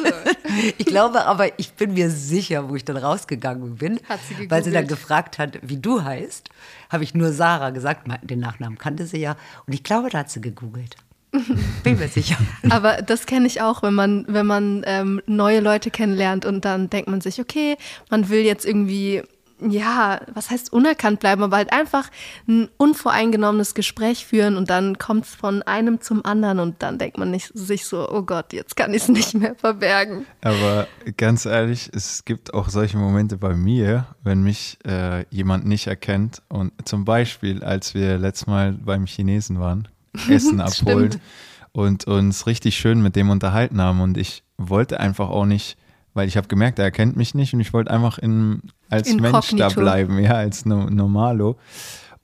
Ich 0.76 0.84
glaube 0.84 1.24
aber, 1.24 1.58
ich 1.58 1.72
bin 1.72 1.94
mir 1.94 2.10
sicher, 2.10 2.68
wo 2.68 2.76
ich 2.76 2.84
dann 2.84 2.98
rausgegangen 2.98 3.76
bin, 3.76 4.00
Hat 4.06 4.20
sie 4.28 4.50
weil 4.50 4.62
sie 4.62 4.70
dann 4.70 4.86
gefragt 4.86 5.38
hat, 5.38 5.58
wie 5.62 5.78
du 5.78 6.02
heißt, 6.02 6.50
habe 6.90 7.04
ich 7.04 7.14
nur 7.14 7.32
Sarah 7.32 7.70
gesagt, 7.70 8.06
den 8.22 8.40
Nachnamen 8.40 8.76
kannte 8.76 9.06
sie 9.06 9.18
ja. 9.18 9.36
Und 9.66 9.72
ich 9.72 9.82
glaube, 9.82 10.10
da 10.10 10.18
hat 10.18 10.30
sie 10.30 10.42
gegoogelt. 10.42 10.96
Bin 11.82 11.98
mir 11.98 12.08
sicher. 12.08 12.36
Aber 12.68 13.00
das 13.00 13.24
kenne 13.24 13.46
ich 13.46 13.62
auch, 13.62 13.82
wenn 13.82 13.94
man, 13.94 14.26
wenn 14.28 14.46
man 14.46 14.82
ähm, 14.86 15.22
neue 15.26 15.60
Leute 15.60 15.90
kennenlernt 15.90 16.44
und 16.44 16.64
dann 16.66 16.90
denkt 16.90 17.08
man 17.08 17.22
sich, 17.22 17.40
okay, 17.40 17.76
man 18.10 18.28
will 18.28 18.40
jetzt 18.40 18.66
irgendwie, 18.66 19.22
ja, 19.70 20.20
was 20.32 20.50
heißt 20.50 20.72
unerkannt 20.72 21.20
bleiben, 21.20 21.42
aber 21.42 21.56
halt 21.56 21.72
einfach 21.72 22.10
ein 22.48 22.68
unvoreingenommenes 22.76 23.74
Gespräch 23.74 24.26
führen 24.26 24.56
und 24.56 24.70
dann 24.70 24.98
kommt 24.98 25.26
es 25.26 25.34
von 25.34 25.62
einem 25.62 26.00
zum 26.00 26.24
anderen 26.24 26.58
und 26.58 26.82
dann 26.82 26.98
denkt 26.98 27.18
man 27.18 27.30
nicht, 27.30 27.50
sich 27.54 27.84
so, 27.84 28.08
oh 28.10 28.22
Gott, 28.22 28.52
jetzt 28.52 28.76
kann 28.76 28.94
ich 28.94 29.02
es 29.02 29.08
nicht 29.08 29.34
mehr 29.34 29.54
verbergen. 29.54 30.26
Aber 30.42 30.86
ganz 31.16 31.46
ehrlich, 31.46 31.90
es 31.92 32.24
gibt 32.24 32.54
auch 32.54 32.68
solche 32.68 32.96
Momente 32.96 33.36
bei 33.36 33.54
mir, 33.54 34.06
wenn 34.22 34.42
mich 34.42 34.78
äh, 34.86 35.24
jemand 35.30 35.66
nicht 35.66 35.86
erkennt. 35.86 36.42
Und 36.48 36.72
zum 36.84 37.04
Beispiel, 37.04 37.62
als 37.62 37.94
wir 37.94 38.18
letztes 38.18 38.46
Mal 38.46 38.72
beim 38.72 39.06
Chinesen 39.06 39.60
waren, 39.60 39.88
Essen 40.28 40.60
abholen 40.60 41.20
und 41.72 42.06
uns 42.06 42.46
richtig 42.46 42.76
schön 42.76 43.02
mit 43.02 43.16
dem 43.16 43.30
unterhalten 43.30 43.80
haben. 43.80 44.00
Und 44.00 44.16
ich 44.16 44.42
wollte 44.58 45.00
einfach 45.00 45.28
auch 45.28 45.46
nicht, 45.46 45.76
weil 46.14 46.28
ich 46.28 46.36
habe 46.36 46.48
gemerkt, 46.48 46.78
er 46.78 46.84
erkennt 46.84 47.16
mich 47.16 47.34
nicht 47.34 47.54
und 47.54 47.60
ich 47.60 47.72
wollte 47.72 47.90
einfach 47.90 48.18
in, 48.18 48.62
als 48.88 49.08
Mensch 49.14 49.22
da 49.22 49.38
Inkognito. 49.38 49.80
bleiben, 49.80 50.18
ja, 50.18 50.32
als 50.32 50.64
no, 50.64 50.88
Normalo. 50.88 51.56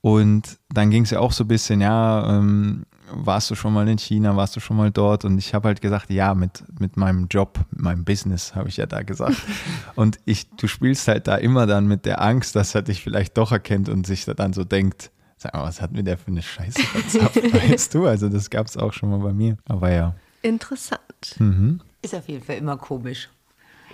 Und 0.01 0.59
dann 0.69 0.91
ging 0.91 1.03
es 1.03 1.09
ja 1.09 1.19
auch 1.19 1.31
so 1.31 1.43
ein 1.43 1.47
bisschen, 1.47 1.81
ja, 1.81 2.37
ähm, 2.37 2.85
warst 3.11 3.49
du 3.49 3.55
schon 3.55 3.73
mal 3.73 3.87
in 3.87 3.97
China, 3.97 4.35
warst 4.35 4.55
du 4.55 4.59
schon 4.59 4.77
mal 4.77 4.91
dort? 4.91 5.25
Und 5.25 5.37
ich 5.37 5.53
habe 5.53 5.67
halt 5.67 5.81
gesagt, 5.81 6.09
ja, 6.09 6.33
mit, 6.33 6.63
mit 6.79 6.95
meinem 6.95 7.27
Job, 7.27 7.59
mit 7.71 7.81
meinem 7.81 8.05
Business, 8.05 8.55
habe 8.55 8.69
ich 8.69 8.77
ja 8.77 8.85
da 8.85 9.01
gesagt. 9.01 9.37
und 9.95 10.19
ich, 10.25 10.49
du 10.51 10.67
spielst 10.67 11.07
halt 11.07 11.27
da 11.27 11.35
immer 11.35 11.65
dann 11.65 11.87
mit 11.87 12.05
der 12.05 12.21
Angst, 12.21 12.55
dass 12.55 12.75
er 12.75 12.81
dich 12.81 13.01
vielleicht 13.01 13.37
doch 13.37 13.51
erkennt 13.51 13.89
und 13.89 14.05
sich 14.05 14.25
dann 14.25 14.53
so 14.53 14.63
denkt, 14.63 15.11
sag 15.37 15.53
mal, 15.53 15.63
was 15.63 15.81
hat 15.81 15.91
mir 15.91 16.03
der 16.03 16.17
für 16.17 16.27
eine 16.27 16.41
Scheiße 16.41 16.81
verzapft, 16.81 17.53
weißt 17.53 17.93
du? 17.93 18.05
Also 18.05 18.29
das 18.29 18.49
gab 18.49 18.67
es 18.67 18.77
auch 18.77 18.93
schon 18.93 19.09
mal 19.09 19.19
bei 19.19 19.33
mir. 19.33 19.57
Aber 19.65 19.91
ja. 19.91 20.15
Interessant. 20.41 21.35
Mhm. 21.39 21.81
Ist 22.01 22.15
auf 22.15 22.27
jeden 22.29 22.43
Fall 22.43 22.57
immer 22.57 22.77
komisch. 22.77 23.29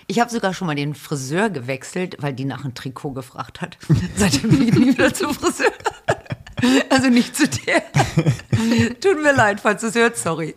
Ich 0.08 0.20
habe 0.20 0.30
sogar 0.30 0.54
schon 0.54 0.68
mal 0.68 0.76
den 0.76 0.94
Friseur 0.94 1.50
gewechselt, 1.50 2.18
weil 2.20 2.34
die 2.34 2.46
nach 2.46 2.64
einem 2.64 2.76
Trikot 2.76 3.12
gefragt 3.12 3.62
hat. 3.62 3.78
Seitdem 4.16 4.50
bin 4.52 4.68
ich 4.68 4.76
nie 4.76 4.88
wieder 4.90 5.14
zum 5.14 5.34
Friseur. 5.34 5.72
Also 6.90 7.10
nicht 7.10 7.36
zu 7.36 7.48
dir. 7.50 7.84
Tut 9.02 9.22
mir 9.22 9.34
leid, 9.34 9.60
falls 9.60 9.82
du 9.82 9.88
es 9.88 9.96
hört, 9.96 10.18
sorry. 10.18 10.56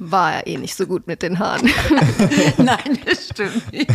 War 0.00 0.32
ja 0.34 0.46
eh 0.46 0.56
nicht 0.58 0.74
so 0.74 0.86
gut 0.86 1.06
mit 1.06 1.22
den 1.22 1.38
Haaren. 1.38 1.70
Nein, 2.58 2.98
das 3.06 3.28
stimmt 3.28 3.72
nicht. 3.72 3.88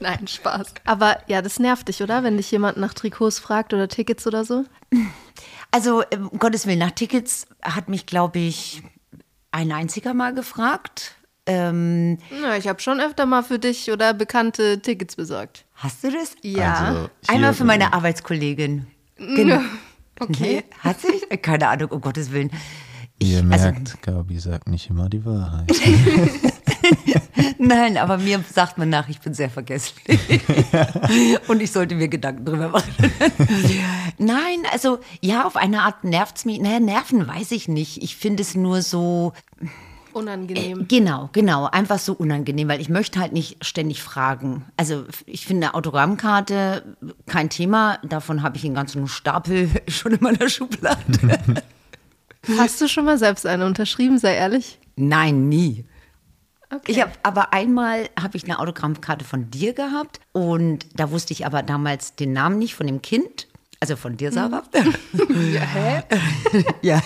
Nein, 0.00 0.26
Spaß. 0.26 0.72
Aber 0.86 1.18
ja, 1.26 1.42
das 1.42 1.58
nervt 1.58 1.86
dich, 1.88 2.02
oder? 2.02 2.24
Wenn 2.24 2.38
dich 2.38 2.50
jemand 2.50 2.78
nach 2.78 2.94
Trikots 2.94 3.38
fragt 3.38 3.74
oder 3.74 3.88
Tickets 3.88 4.26
oder 4.26 4.44
so? 4.44 4.64
Also, 5.70 6.02
um 6.14 6.38
Gottes 6.38 6.66
Willen, 6.66 6.78
nach 6.78 6.92
Tickets 6.92 7.46
hat 7.62 7.90
mich, 7.90 8.06
glaube 8.06 8.38
ich, 8.38 8.82
ein 9.52 9.70
einziger 9.70 10.14
Mal 10.14 10.34
gefragt. 10.34 11.14
Ähm, 11.46 12.18
Na, 12.42 12.56
ich 12.56 12.66
habe 12.68 12.80
schon 12.80 13.00
öfter 13.00 13.24
mal 13.26 13.42
für 13.42 13.58
dich 13.58 13.90
oder 13.92 14.12
Bekannte 14.14 14.80
Tickets 14.82 15.14
besorgt. 15.16 15.64
hast 15.74 16.02
du 16.02 16.10
das? 16.10 16.34
Ja. 16.42 16.74
Also, 16.74 17.10
Einmal 17.28 17.54
für 17.54 17.64
meine 17.64 17.92
Arbeitskollegin. 17.92 18.86
Genau. 19.16 19.60
Okay. 20.18 20.64
Nee, 20.64 20.64
hat 20.80 20.96
sie? 20.98 21.36
Keine 21.42 21.68
Ahnung, 21.68 21.90
um 21.90 22.00
Gottes 22.00 22.32
Willen. 22.32 22.50
Ihr 23.18 23.40
Ich- 23.40 23.52
also- 23.52 23.64
merkt, 23.66 24.00
Gabi 24.00 24.38
sagt 24.38 24.66
nicht 24.66 24.88
immer 24.88 25.10
die 25.10 25.22
Wahrheit. 25.26 25.70
Nein, 27.58 27.98
aber 27.98 28.16
mir 28.16 28.42
sagt 28.50 28.78
man 28.78 28.88
nach, 28.88 29.10
ich 29.10 29.20
bin 29.20 29.34
sehr 29.34 29.50
vergesslich. 29.50 30.18
Und 31.48 31.60
ich 31.60 31.70
sollte 31.70 31.94
mir 31.96 32.08
Gedanken 32.08 32.46
drüber 32.46 32.68
machen. 32.70 32.90
Nein, 34.18 34.62
also 34.72 35.00
ja, 35.20 35.44
auf 35.44 35.56
eine 35.56 35.82
Art 35.82 36.02
nervt 36.04 36.38
es 36.38 36.44
mich. 36.46 36.60
Naja, 36.60 36.80
Nerven 36.80 37.26
weiß 37.26 37.50
ich 37.52 37.68
nicht. 37.68 38.02
Ich 38.02 38.16
finde 38.16 38.42
es 38.42 38.54
nur 38.54 38.80
so, 38.82 39.32
Unangenehm. 40.16 40.88
genau, 40.88 41.28
genau, 41.32 41.66
einfach 41.66 41.98
so 41.98 42.14
unangenehm, 42.14 42.68
weil 42.68 42.80
ich 42.80 42.88
möchte 42.88 43.20
halt 43.20 43.32
nicht 43.32 43.62
ständig 43.62 44.02
fragen. 44.02 44.64
Also 44.78 45.04
ich 45.26 45.46
finde 45.46 45.74
Autogrammkarte 45.74 46.96
kein 47.26 47.50
Thema. 47.50 47.98
Davon 48.02 48.42
habe 48.42 48.56
ich 48.56 48.64
einen 48.64 48.74
ganzen 48.74 49.08
Stapel 49.08 49.68
schon 49.88 50.12
in 50.12 50.22
meiner 50.22 50.48
Schublade. 50.48 51.38
Hast 52.58 52.80
du 52.80 52.88
schon 52.88 53.04
mal 53.04 53.18
selbst 53.18 53.44
eine 53.44 53.66
unterschrieben, 53.66 54.18
sei 54.18 54.36
ehrlich? 54.36 54.78
Nein, 54.96 55.50
nie. 55.50 55.84
Okay. 56.72 56.92
Ich 56.92 57.00
habe 57.02 57.12
aber 57.22 57.52
einmal 57.52 58.08
habe 58.18 58.38
ich 58.38 58.44
eine 58.44 58.58
Autogrammkarte 58.58 59.24
von 59.24 59.50
dir 59.50 59.74
gehabt 59.74 60.20
und 60.32 60.86
da 60.94 61.10
wusste 61.10 61.34
ich 61.34 61.44
aber 61.44 61.62
damals 61.62 62.16
den 62.16 62.32
Namen 62.32 62.58
nicht 62.58 62.74
von 62.74 62.86
dem 62.86 63.02
Kind, 63.02 63.48
also 63.80 63.96
von 63.96 64.16
dir, 64.16 64.32
Sarah. 64.32 64.62
ja, 65.52 65.60
hä? 65.60 66.02
ja. 66.80 67.02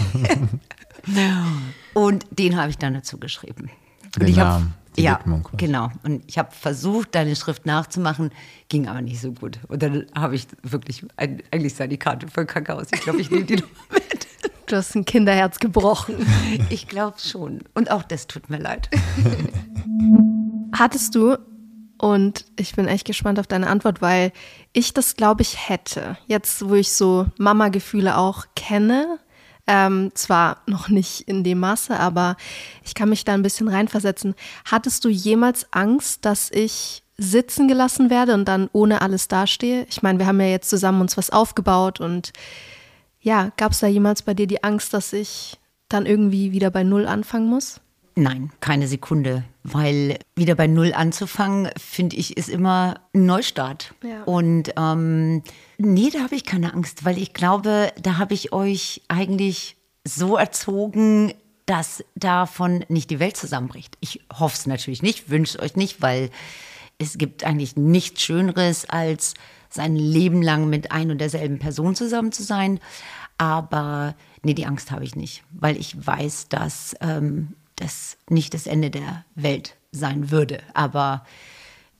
Und 1.95 2.25
den 2.31 2.57
habe 2.57 2.71
ich 2.71 2.79
dann 2.79 2.95
dazu 2.95 3.19
geschrieben. 3.19 3.71
Und 4.05 4.23
Den 4.23 4.29
ich 4.29 4.39
hab- 4.39 4.47
Namen, 4.61 4.75
die 4.97 5.03
ja, 5.03 5.19
Widmung 5.21 5.49
genau. 5.57 5.91
Und 6.03 6.23
ich 6.27 6.37
habe 6.39 6.51
versucht, 6.53 7.15
deine 7.15 7.37
Schrift 7.37 7.65
nachzumachen, 7.67 8.31
ging 8.69 8.89
aber 8.89 9.03
nicht 9.03 9.21
so 9.21 9.33
gut. 9.33 9.59
Und 9.69 9.83
dann 9.83 10.07
habe 10.17 10.35
ich 10.35 10.47
wirklich, 10.63 11.05
ein- 11.17 11.43
eigentlich 11.51 11.75
sei 11.75 11.87
die 11.87 11.97
Karte 11.99 12.27
voll 12.29 12.47
Kacke 12.47 12.75
aus. 12.75 12.89
Ich 12.93 13.01
glaube, 13.03 13.21
ich 13.21 13.31
nehme 13.31 13.45
die 13.45 13.57
noch 13.57 13.69
mit. 13.93 14.27
Du 14.67 14.77
hast 14.77 14.95
ein 14.95 15.05
Kinderherz 15.05 15.59
gebrochen. 15.59 16.15
Ich 16.71 16.87
glaube 16.89 17.17
schon. 17.19 17.61
Und 17.75 17.91
auch 17.91 18.03
das 18.05 18.27
tut 18.29 18.51
mir 18.51 18.59
leid. 18.59 18.89
Hattest 20.73 21.15
du, 21.15 21.37
und 21.99 22.47
ich 22.57 22.75
bin 22.75 22.87
echt 22.89 23.07
gespannt 23.07 23.39
auf 23.39 23.47
deine 23.47 23.67
Antwort, 23.69 24.01
weil 24.01 24.33
ich 24.73 24.95
das, 24.95 25.17
glaube 25.17 25.43
ich, 25.43 25.69
hätte. 25.69 26.17
Jetzt, 26.27 26.67
wo 26.69 26.75
ich 26.75 26.93
so 26.93 27.27
Mama-Gefühle 27.39 28.17
auch 28.17 28.47
kenne, 28.57 29.19
ähm, 29.73 30.11
zwar 30.15 30.63
noch 30.67 30.89
nicht 30.89 31.29
in 31.29 31.45
dem 31.45 31.61
Maße, 31.61 31.99
aber 31.99 32.37
ich 32.85 32.95
kann 32.95 33.09
mich 33.09 33.25
da 33.25 33.35
ein 33.35 33.43
bisschen 33.43 33.69
reinversetzen. 33.69 34.35
Hattest 34.65 35.05
du 35.05 35.09
jemals 35.09 35.73
Angst, 35.73 36.25
dass 36.25 36.51
ich 36.51 37.05
sitzen 37.17 37.69
gelassen 37.69 38.11
werde 38.11 38.35
und 38.35 38.47
dann 38.47 38.69
ohne 38.73 39.01
alles 39.01 39.29
dastehe? 39.29 39.87
Ich 39.89 40.03
meine, 40.03 40.19
wir 40.19 40.27
haben 40.27 40.41
ja 40.41 40.49
jetzt 40.49 40.71
zusammen 40.71 41.01
uns 41.01 41.17
was 41.17 41.31
aufgebaut 41.31 42.01
und 42.01 42.33
ja, 43.21 43.53
gab 43.57 43.71
es 43.71 43.79
da 43.79 43.87
jemals 43.87 44.23
bei 44.23 44.35
dir 44.35 44.49
die 44.49 44.65
Angst, 44.65 44.93
dass 44.93 45.13
ich 45.13 45.57
dann 45.89 46.05
irgendwie 46.05 46.51
wieder 46.51 46.73
bei 46.73 46.83
Null 46.83 47.07
anfangen 47.07 47.47
muss? 47.47 47.81
Nein, 48.21 48.53
keine 48.61 48.87
Sekunde. 48.87 49.45
Weil 49.63 50.19
wieder 50.37 50.55
bei 50.55 50.67
Null 50.67 50.93
anzufangen, 50.93 51.71
finde 51.79 52.17
ich, 52.17 52.37
ist 52.37 52.51
immer 52.51 53.01
ein 53.15 53.25
Neustart. 53.25 53.95
Ja. 54.03 54.25
Und 54.25 54.75
ähm, 54.77 55.43
nee, 55.79 56.11
da 56.11 56.21
habe 56.21 56.35
ich 56.35 56.45
keine 56.45 56.75
Angst, 56.75 57.07
weil 57.07 57.17
ich 57.17 57.33
glaube, 57.33 57.93
da 58.01 58.19
habe 58.19 58.35
ich 58.35 58.53
euch 58.53 59.01
eigentlich 59.09 59.77
so 60.05 60.37
erzogen, 60.37 61.33
dass 61.65 62.05
davon 62.15 62.85
nicht 62.89 63.09
die 63.09 63.21
Welt 63.21 63.39
zusammenbricht. 63.39 63.97
Ich 64.01 64.21
hoffe 64.31 64.57
es 64.57 64.67
natürlich 64.67 65.03
nicht, 65.03 65.31
wünsche 65.31 65.57
es 65.57 65.65
euch 65.65 65.77
nicht, 65.77 66.03
weil 66.03 66.31
es 66.99 67.17
gibt 67.17 67.45
eigentlich 67.45 67.77
nichts 67.77 68.21
Schöneres, 68.23 68.87
als 68.89 69.33
sein 69.71 69.97
Leben 69.97 70.43
lang 70.43 70.69
mit 70.69 70.93
ein 70.93 71.11
und 71.11 71.19
derselben 71.19 71.59
Person 71.59 71.95
zusammen 71.95 72.33
zu 72.33 72.43
sein. 72.43 72.81
Aber 73.39 74.15
nee, 74.43 74.53
die 74.53 74.67
Angst 74.67 74.91
habe 74.91 75.05
ich 75.05 75.17
nicht, 75.17 75.43
weil 75.53 75.79
ich 75.79 75.95
weiß, 76.07 76.49
dass 76.49 76.95
ähm, 77.01 77.55
das 77.81 78.17
nicht 78.29 78.55
das 78.55 78.67
Ende 78.67 78.91
der 78.91 79.25
Welt 79.35 79.77
sein 79.93 80.31
würde. 80.31 80.63
Aber 80.75 81.25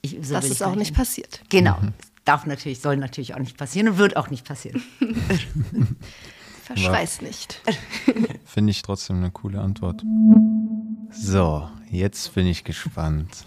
ich, 0.03 0.19
so 0.23 0.35
Das 0.35 0.45
ist 0.45 0.53
ich 0.61 0.65
auch 0.65 0.75
nicht 0.75 0.89
hin. 0.89 0.97
passiert. 0.97 1.41
Genau. 1.49 1.79
Darf 2.25 2.47
natürlich, 2.47 2.81
soll 2.81 2.97
natürlich 2.97 3.35
auch 3.35 3.39
nicht 3.39 3.57
passieren 3.57 3.89
und 3.89 3.99
wird 3.99 4.17
auch 4.17 4.31
nicht 4.31 4.47
passieren. 4.47 4.83
Verschweiß 6.65 7.23
nicht. 7.23 7.61
Finde 8.45 8.71
ich 8.71 8.83
trotzdem 8.83 9.17
eine 9.17 9.31
coole 9.31 9.61
Antwort. 9.61 10.05
So, 11.11 11.69
jetzt 11.91 12.33
bin 12.35 12.47
ich 12.47 12.63
gespannt. 12.63 13.45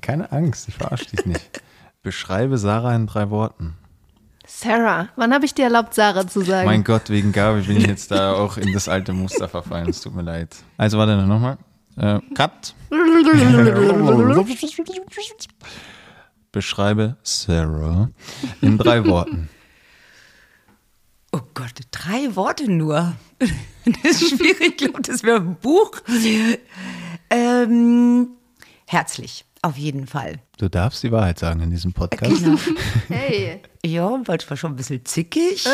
Keine 0.00 0.32
Angst, 0.32 0.68
ich 0.68 0.74
verarsche 0.74 1.06
dich 1.14 1.26
nicht. 1.26 1.62
Beschreibe 2.02 2.56
Sarah 2.58 2.94
in 2.96 3.06
drei 3.06 3.30
Worten. 3.30 3.74
Sarah, 4.46 5.08
wann 5.16 5.32
habe 5.32 5.46
ich 5.46 5.54
dir 5.54 5.64
erlaubt, 5.64 5.94
Sarah 5.94 6.26
zu 6.26 6.42
sagen? 6.42 6.66
Mein 6.66 6.84
Gott, 6.84 7.08
wegen 7.08 7.32
Gabi 7.32 7.62
bin 7.62 7.78
ich 7.78 7.86
jetzt 7.86 8.10
da 8.10 8.34
auch 8.34 8.56
in 8.58 8.72
das 8.72 8.88
alte 8.88 9.12
Muster 9.12 9.48
verfallen. 9.48 9.88
Es 9.88 10.02
tut 10.02 10.14
mir 10.14 10.22
leid. 10.22 10.54
Also 10.76 10.98
warte 10.98 11.16
nochmal. 11.16 11.56
Äh, 11.96 12.20
cut. 12.34 12.74
Beschreibe 16.52 17.16
Sarah 17.22 18.10
in 18.60 18.78
drei 18.78 19.04
Worten. 19.06 19.48
Oh 21.32 21.40
Gott, 21.54 21.72
drei 21.90 22.36
Worte 22.36 22.70
nur. 22.70 23.14
Das 24.02 24.22
ist 24.22 24.36
schwierig, 24.38 24.60
ich 24.60 24.76
glaube, 24.76 25.02
das 25.02 25.22
wäre 25.24 25.38
ein 25.38 25.56
Buch. 25.56 25.90
Ähm, 27.28 28.28
herzlich, 28.86 29.44
auf 29.64 29.76
jeden 29.76 30.06
Fall. 30.06 30.40
Du 30.58 30.68
darfst 30.68 31.02
die 31.02 31.10
Wahrheit 31.12 31.38
sagen 31.38 31.60
in 31.60 31.70
diesem 31.70 31.92
Podcast. 31.92 32.42
Hey. 33.08 33.60
Ja, 33.84 34.20
manchmal 34.26 34.56
schon 34.56 34.72
ein 34.72 34.76
bisschen 34.76 35.04
zickig. 35.04 35.66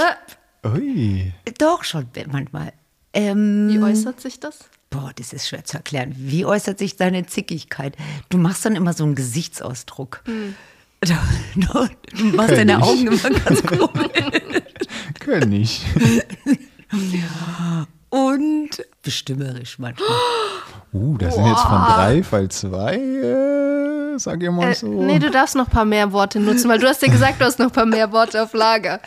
Ui. 0.64 1.32
Doch, 1.58 1.84
schon 1.84 2.06
manchmal. 2.30 2.72
Ähm, 3.12 3.68
Wie 3.70 3.78
äußert 3.78 4.20
sich 4.20 4.40
das? 4.40 4.58
Boah, 4.90 5.12
das 5.16 5.32
ist 5.32 5.48
schwer 5.48 5.64
zu 5.64 5.76
erklären. 5.76 6.14
Wie 6.16 6.44
äußert 6.44 6.78
sich 6.78 6.96
deine 6.96 7.26
Zickigkeit? 7.26 7.96
Du 8.28 8.38
machst 8.38 8.64
dann 8.64 8.76
immer 8.76 8.92
so 8.92 9.04
einen 9.04 9.14
Gesichtsausdruck. 9.14 10.22
Du, 10.24 11.14
du, 11.56 11.88
du 12.16 12.24
machst 12.36 12.50
deine 12.52 12.72
Kenn 12.78 12.82
ich. 12.82 12.86
Augen 12.86 13.06
immer 13.06 13.30
ganz 13.40 13.62
komisch. 13.66 14.10
König. 15.20 15.80
Und 18.10 18.70
bestimmerisch 19.02 19.78
manchmal. 19.78 20.08
Uh, 20.92 21.16
das 21.18 21.36
sind 21.36 21.46
jetzt 21.46 21.60
von 21.62 21.78
drei, 21.84 22.20
Fall 22.24 22.48
zwei. 22.48 22.96
Äh, 22.96 24.18
sag 24.18 24.42
ihr 24.42 24.50
mal 24.50 24.70
Äh, 24.72 24.74
so. 24.74 24.88
nee, 24.88 25.20
du 25.20 25.30
darfst 25.30 25.54
noch 25.54 25.68
ein 25.68 25.70
paar 25.70 25.84
mehr 25.84 26.10
Worte 26.10 26.40
nutzen, 26.40 26.68
weil 26.68 26.80
du 26.80 26.88
hast 26.88 27.00
ja 27.02 27.06
gesagt, 27.06 27.40
du 27.40 27.44
hast 27.44 27.60
noch 27.60 27.66
ein 27.66 27.72
paar 27.72 27.86
mehr 27.86 28.10
Worte 28.10 28.42
auf 28.42 28.52
Lager. 28.54 29.00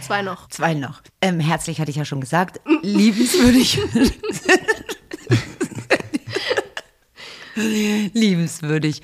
Zwei 0.00 0.22
noch. 0.22 0.48
Zwei 0.50 0.74
noch. 0.74 1.02
Ähm, 1.20 1.40
herzlich 1.40 1.80
hatte 1.80 1.90
ich 1.90 1.96
ja 1.96 2.04
schon 2.04 2.20
gesagt. 2.20 2.60
Liebenswürdig. 2.82 3.80
Liebenswürdig. 8.12 9.02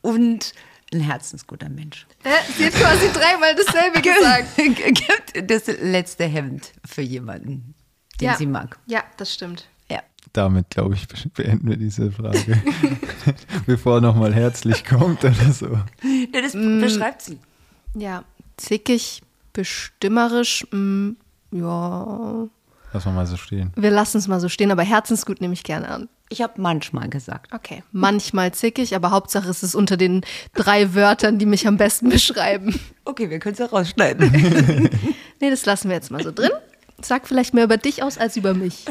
Und 0.00 0.52
ein 0.92 1.00
herzensguter 1.00 1.68
Mensch. 1.68 2.06
Äh, 2.24 2.30
sie 2.56 2.66
hat 2.66 2.72
quasi 2.74 3.08
dreimal 3.12 3.54
dasselbe 3.54 4.00
gesagt. 4.02 4.56
Gibt 5.36 5.50
das 5.50 5.66
letzte 5.80 6.24
Hemd 6.24 6.72
für 6.84 7.02
jemanden, 7.02 7.74
den 8.20 8.26
ja. 8.26 8.36
sie 8.36 8.46
mag. 8.46 8.78
Ja, 8.86 9.02
das 9.16 9.32
stimmt. 9.34 9.68
Ja. 9.90 10.00
Damit, 10.32 10.70
glaube 10.70 10.94
ich, 10.94 11.06
beenden 11.34 11.68
wir 11.68 11.76
diese 11.76 12.10
Frage. 12.12 12.62
Bevor 13.66 14.00
nochmal 14.00 14.34
herzlich 14.34 14.84
kommt 14.84 15.24
oder 15.24 15.52
so. 15.52 15.78
Ja, 16.32 16.42
Das 16.42 16.52
beschreibt 16.52 17.22
sie. 17.22 17.38
Ja, 17.94 18.24
zickig, 18.56 19.22
bestimmerisch, 19.52 20.66
mm, 20.70 21.10
ja. 21.52 22.46
Lass 22.92 23.04
mal 23.04 23.12
mal 23.12 23.26
so 23.26 23.36
stehen. 23.36 23.72
Wir 23.76 23.90
lassen 23.90 24.18
es 24.18 24.26
mal 24.26 24.40
so 24.40 24.48
stehen, 24.48 24.70
aber 24.70 24.82
Herzensgut 24.82 25.40
nehme 25.40 25.54
ich 25.54 25.62
gerne 25.62 25.88
an. 25.88 26.08
Ich 26.28 26.42
habe 26.42 26.60
manchmal 26.60 27.08
gesagt. 27.08 27.52
Okay. 27.52 27.82
Manchmal 27.90 28.52
zickig, 28.52 28.94
aber 28.94 29.10
Hauptsache 29.10 29.48
es 29.48 29.64
ist 29.64 29.74
unter 29.74 29.96
den 29.96 30.22
drei 30.54 30.94
Wörtern, 30.94 31.38
die 31.38 31.46
mich 31.46 31.66
am 31.66 31.76
besten 31.76 32.08
beschreiben. 32.10 32.78
Okay, 33.04 33.30
wir 33.30 33.38
können 33.38 33.54
es 33.54 33.58
ja 33.58 33.66
rausschneiden. 33.66 34.88
Nee, 35.40 35.50
das 35.50 35.64
lassen 35.66 35.88
wir 35.88 35.96
jetzt 35.96 36.10
mal 36.10 36.22
so 36.22 36.30
drin. 36.32 36.50
Sag 37.02 37.26
vielleicht 37.28 37.54
mehr 37.54 37.64
über 37.64 37.76
dich 37.76 38.02
aus 38.02 38.18
als 38.18 38.36
über 38.36 38.54
mich. 38.54 38.84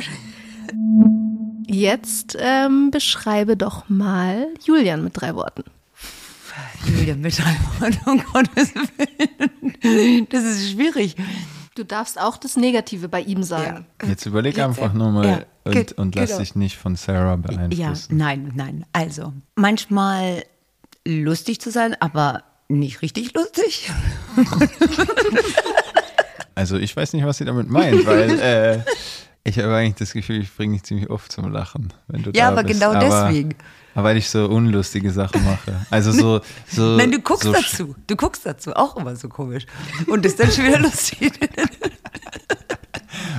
Jetzt 1.67 2.35
ähm, 2.39 2.91
beschreibe 2.91 3.55
doch 3.55 3.89
mal 3.89 4.47
Julian 4.63 5.03
mit 5.03 5.19
drei 5.19 5.35
Worten. 5.35 5.63
Julia 6.85 7.15
mit 7.15 7.37
drei 7.37 7.55
Worten, 7.79 8.09
um 8.09 8.23
Gottes 8.33 8.73
Willen. 9.81 10.27
Das 10.29 10.43
ist 10.43 10.71
schwierig. 10.71 11.15
Du 11.75 11.85
darfst 11.85 12.19
auch 12.19 12.37
das 12.37 12.57
Negative 12.57 13.07
bei 13.07 13.21
ihm 13.21 13.43
sagen. 13.43 13.85
Jetzt 14.05 14.25
überleg 14.25 14.57
Jetzt, 14.57 14.65
einfach 14.65 14.91
ja. 14.93 14.97
nur 14.97 15.11
mal 15.11 15.27
Ja, 15.65 15.71
und, 15.71 15.91
und 15.93 16.15
lass 16.15 16.29
genau. 16.29 16.39
dich 16.39 16.55
nicht 16.55 16.77
von 16.77 16.95
Sarah 16.95 17.31
Ja, 17.31 17.35
beeinflussen. 17.37 18.17
nein, 18.17 18.51
nein. 18.55 18.85
Also, 18.91 19.31
manchmal 19.55 20.43
lustig 21.05 21.61
zu 21.61 21.71
sein, 21.71 21.95
aber 22.01 22.43
nicht 22.67 23.01
richtig 23.01 23.33
lustig. 23.33 23.89
Also 26.55 26.77
ich 26.77 26.95
weiß 26.95 27.13
nicht, 27.13 27.25
was 27.25 27.37
sie 27.37 27.45
damit 27.45 27.69
meint, 27.69 28.05
weil 28.05 28.39
äh, 28.39 28.79
ich 29.43 29.57
habe 29.59 29.75
eigentlich 29.75 29.95
das 29.95 30.13
Gefühl, 30.13 30.41
ich 30.41 30.55
bringe 30.55 30.73
dich 30.73 30.83
ziemlich 30.83 31.09
oft 31.09 31.31
zum 31.31 31.51
Lachen, 31.51 31.93
wenn 32.07 32.23
du 32.23 32.31
Ja, 32.31 32.45
da 32.51 32.51
aber 32.59 32.63
bist. 32.63 32.79
genau 32.79 32.93
aber, 32.93 33.27
deswegen. 33.27 33.55
Aber 33.95 34.03
weil 34.09 34.17
ich 34.17 34.29
so 34.29 34.45
unlustige 34.47 35.11
Sachen 35.11 35.43
mache. 35.45 35.85
Also 35.89 36.11
so, 36.11 36.41
so 36.69 36.81
Nein, 36.97 37.11
du 37.11 37.19
guckst 37.19 37.43
so 37.43 37.51
dazu. 37.53 37.95
Du 38.07 38.15
guckst 38.15 38.45
dazu. 38.45 38.71
Auch 38.73 38.95
immer 38.97 39.15
so 39.15 39.27
komisch. 39.29 39.65
Und 40.07 40.23
das 40.25 40.33
ist 40.33 40.39
dann 40.39 40.51
schon 40.51 40.65
wieder 40.67 40.79
lustig. 40.79 41.31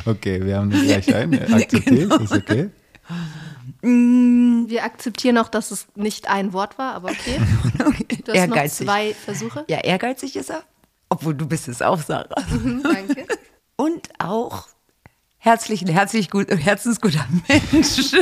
Okay, 0.05 0.45
wir 0.45 0.57
haben 0.57 0.71
das 0.71 0.83
gleich 0.83 1.15
ein. 1.15 1.33
Akzeptiert, 1.53 1.85
Genau. 2.11 2.17
ist 2.17 2.33
okay. 2.33 2.71
Wir 3.83 4.85
akzeptieren 4.85 5.39
auch, 5.39 5.49
dass 5.49 5.71
es 5.71 5.87
nicht 5.95 6.29
ein 6.29 6.53
Wort 6.53 6.77
war, 6.79 6.95
aber 6.95 7.11
okay. 7.11 7.39
Du 7.79 7.85
hast 7.85 8.27
noch 8.27 8.35
Ehrgeizig. 8.57 8.87
zwei 8.87 9.15
Versuche. 9.15 9.65
Ja, 9.69 9.79
ehrgeizig 9.79 10.37
ist 10.37 10.51
er. 10.51 10.63
Obwohl 11.11 11.35
du 11.35 11.47
bist 11.47 11.69
es 11.69 11.83
auch, 11.83 12.01
Sarah. 12.01 12.29
Danke. 12.83 13.27
Und 13.77 14.09
auch 14.19 14.69
herzlich, 15.39 15.85
herzlich 15.85 16.31
gut, 16.31 16.49
herzensguter 16.51 17.27
Mensch. 17.49 18.15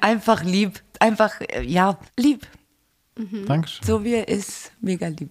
Einfach 0.00 0.42
lieb. 0.42 0.80
Einfach, 0.98 1.40
äh, 1.40 1.62
ja, 1.62 1.98
lieb. 2.18 2.46
Dankeschön. 3.46 3.86
So 3.86 4.04
wie 4.04 4.14
er 4.14 4.28
ist. 4.28 4.72
Mega 4.80 5.08
lieb. 5.08 5.30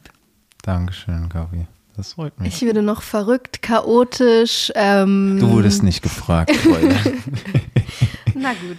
Dankeschön, 0.62 1.29
Gabi. 1.29 1.65
Das 1.96 2.13
freut 2.13 2.39
mich. 2.39 2.53
Ich 2.53 2.62
würde 2.62 2.81
noch 2.84 3.01
verrückt, 3.01 3.62
chaotisch. 3.62 4.72
Ähm, 4.75 5.38
Du 5.39 5.50
wurdest 5.50 5.81
nicht 5.84 6.03
gefragt, 6.03 6.55
Freunde. 6.57 6.96
Na 8.36 8.51
gut. 8.53 8.77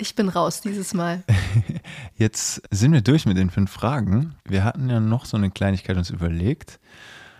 Ich 0.00 0.14
bin 0.14 0.30
raus 0.30 0.62
dieses 0.62 0.94
Mal. 0.94 1.22
Jetzt 2.16 2.62
sind 2.70 2.92
wir 2.92 3.02
durch 3.02 3.26
mit 3.26 3.36
den 3.36 3.50
fünf 3.50 3.70
Fragen. 3.70 4.34
Wir 4.48 4.64
hatten 4.64 4.88
ja 4.88 4.98
noch 4.98 5.26
so 5.26 5.36
eine 5.36 5.50
Kleinigkeit 5.50 5.98
uns 5.98 6.08
überlegt. 6.08 6.80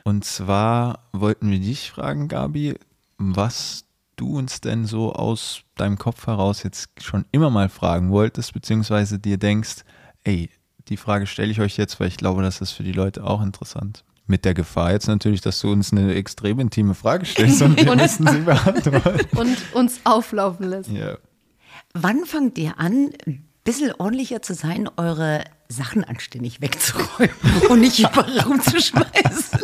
Und 0.05 0.27
zwar 0.27 1.09
wollten 1.13 1.51
wir 1.51 1.59
dich 1.59 1.91
fragen, 1.91 2.29
Gabi, 2.29 2.75
was 3.17 3.85
du 4.17 4.37
uns 4.37 4.61
denn 4.61 4.85
so 4.85 5.15
aus 5.15 5.63
deinem 5.77 5.97
Kopf 5.97 6.27
heraus 6.27 6.63
jetzt 6.63 6.91
schon 7.01 7.25
immer 7.33 7.49
mal 7.49 7.71
fragen 7.71 8.11
wolltest, 8.11 8.53
beziehungsweise 8.53 9.19
dir 9.19 9.39
denkst, 9.39 9.77
ey, 10.25 10.51
die 10.89 10.99
Frage 10.99 11.27
stelle 11.27 11.51
ich 11.51 11.61
euch 11.61 11.79
jetzt, 11.79 11.99
weil 11.99 12.09
ich 12.09 12.19
glaube, 12.19 12.43
das 12.43 12.61
ist 12.61 12.73
für 12.73 12.83
die 12.83 12.93
Leute 12.93 13.25
auch 13.25 13.41
interessant. 13.41 14.05
Mit 14.27 14.45
der 14.45 14.53
Gefahr 14.53 14.93
jetzt 14.93 15.09
natürlich, 15.09 15.41
dass 15.41 15.61
du 15.61 15.73
uns 15.73 15.93
eine 15.93 16.15
extrem 16.15 16.61
intime 16.61 16.95
Frage 16.95 17.25
stellst 17.25 17.63
und 17.63 17.83
wir 17.83 17.97
müssen 17.97 18.27
sie 18.27 18.41
beantworten. 18.41 19.27
Und 19.39 19.75
uns 19.75 20.01
auflaufen 20.05 20.69
lässt. 20.69 20.91
Ja. 20.91 21.17
Wann 21.95 22.25
fangt 22.25 22.57
ihr 22.59 22.79
an, 22.79 23.11
ein 23.27 23.45
bisschen 23.65 23.93
ordentlicher 23.99 24.43
zu 24.43 24.55
sein, 24.55 24.89
eure 24.97 25.45
Sachen 25.69 26.05
anständig 26.05 26.61
wegzuräumen 26.61 27.35
und 27.69 27.81
nicht 27.81 27.99
überall 27.99 28.39
rumzuschmeißen? 28.47 29.61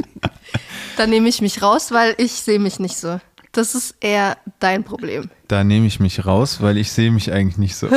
Da 0.97 1.07
nehme 1.07 1.29
ich 1.29 1.41
mich 1.41 1.63
raus, 1.63 1.93
weil 1.93 2.15
ich 2.19 2.33
sehe 2.33 2.59
mich 2.59 2.81
nicht 2.81 2.97
so. 2.97 3.21
Das 3.53 3.75
ist 3.75 3.95
eher 4.01 4.37
dein 4.59 4.83
Problem. 4.83 5.31
Da 5.47 5.63
nehme 5.63 5.87
ich 5.87 6.01
mich 6.01 6.27
raus, 6.27 6.61
weil 6.61 6.79
ich 6.79 6.91
sehe 6.91 7.13
mich 7.13 7.33
eigentlich 7.33 7.59
nicht 7.59 7.77
so. 7.77 7.89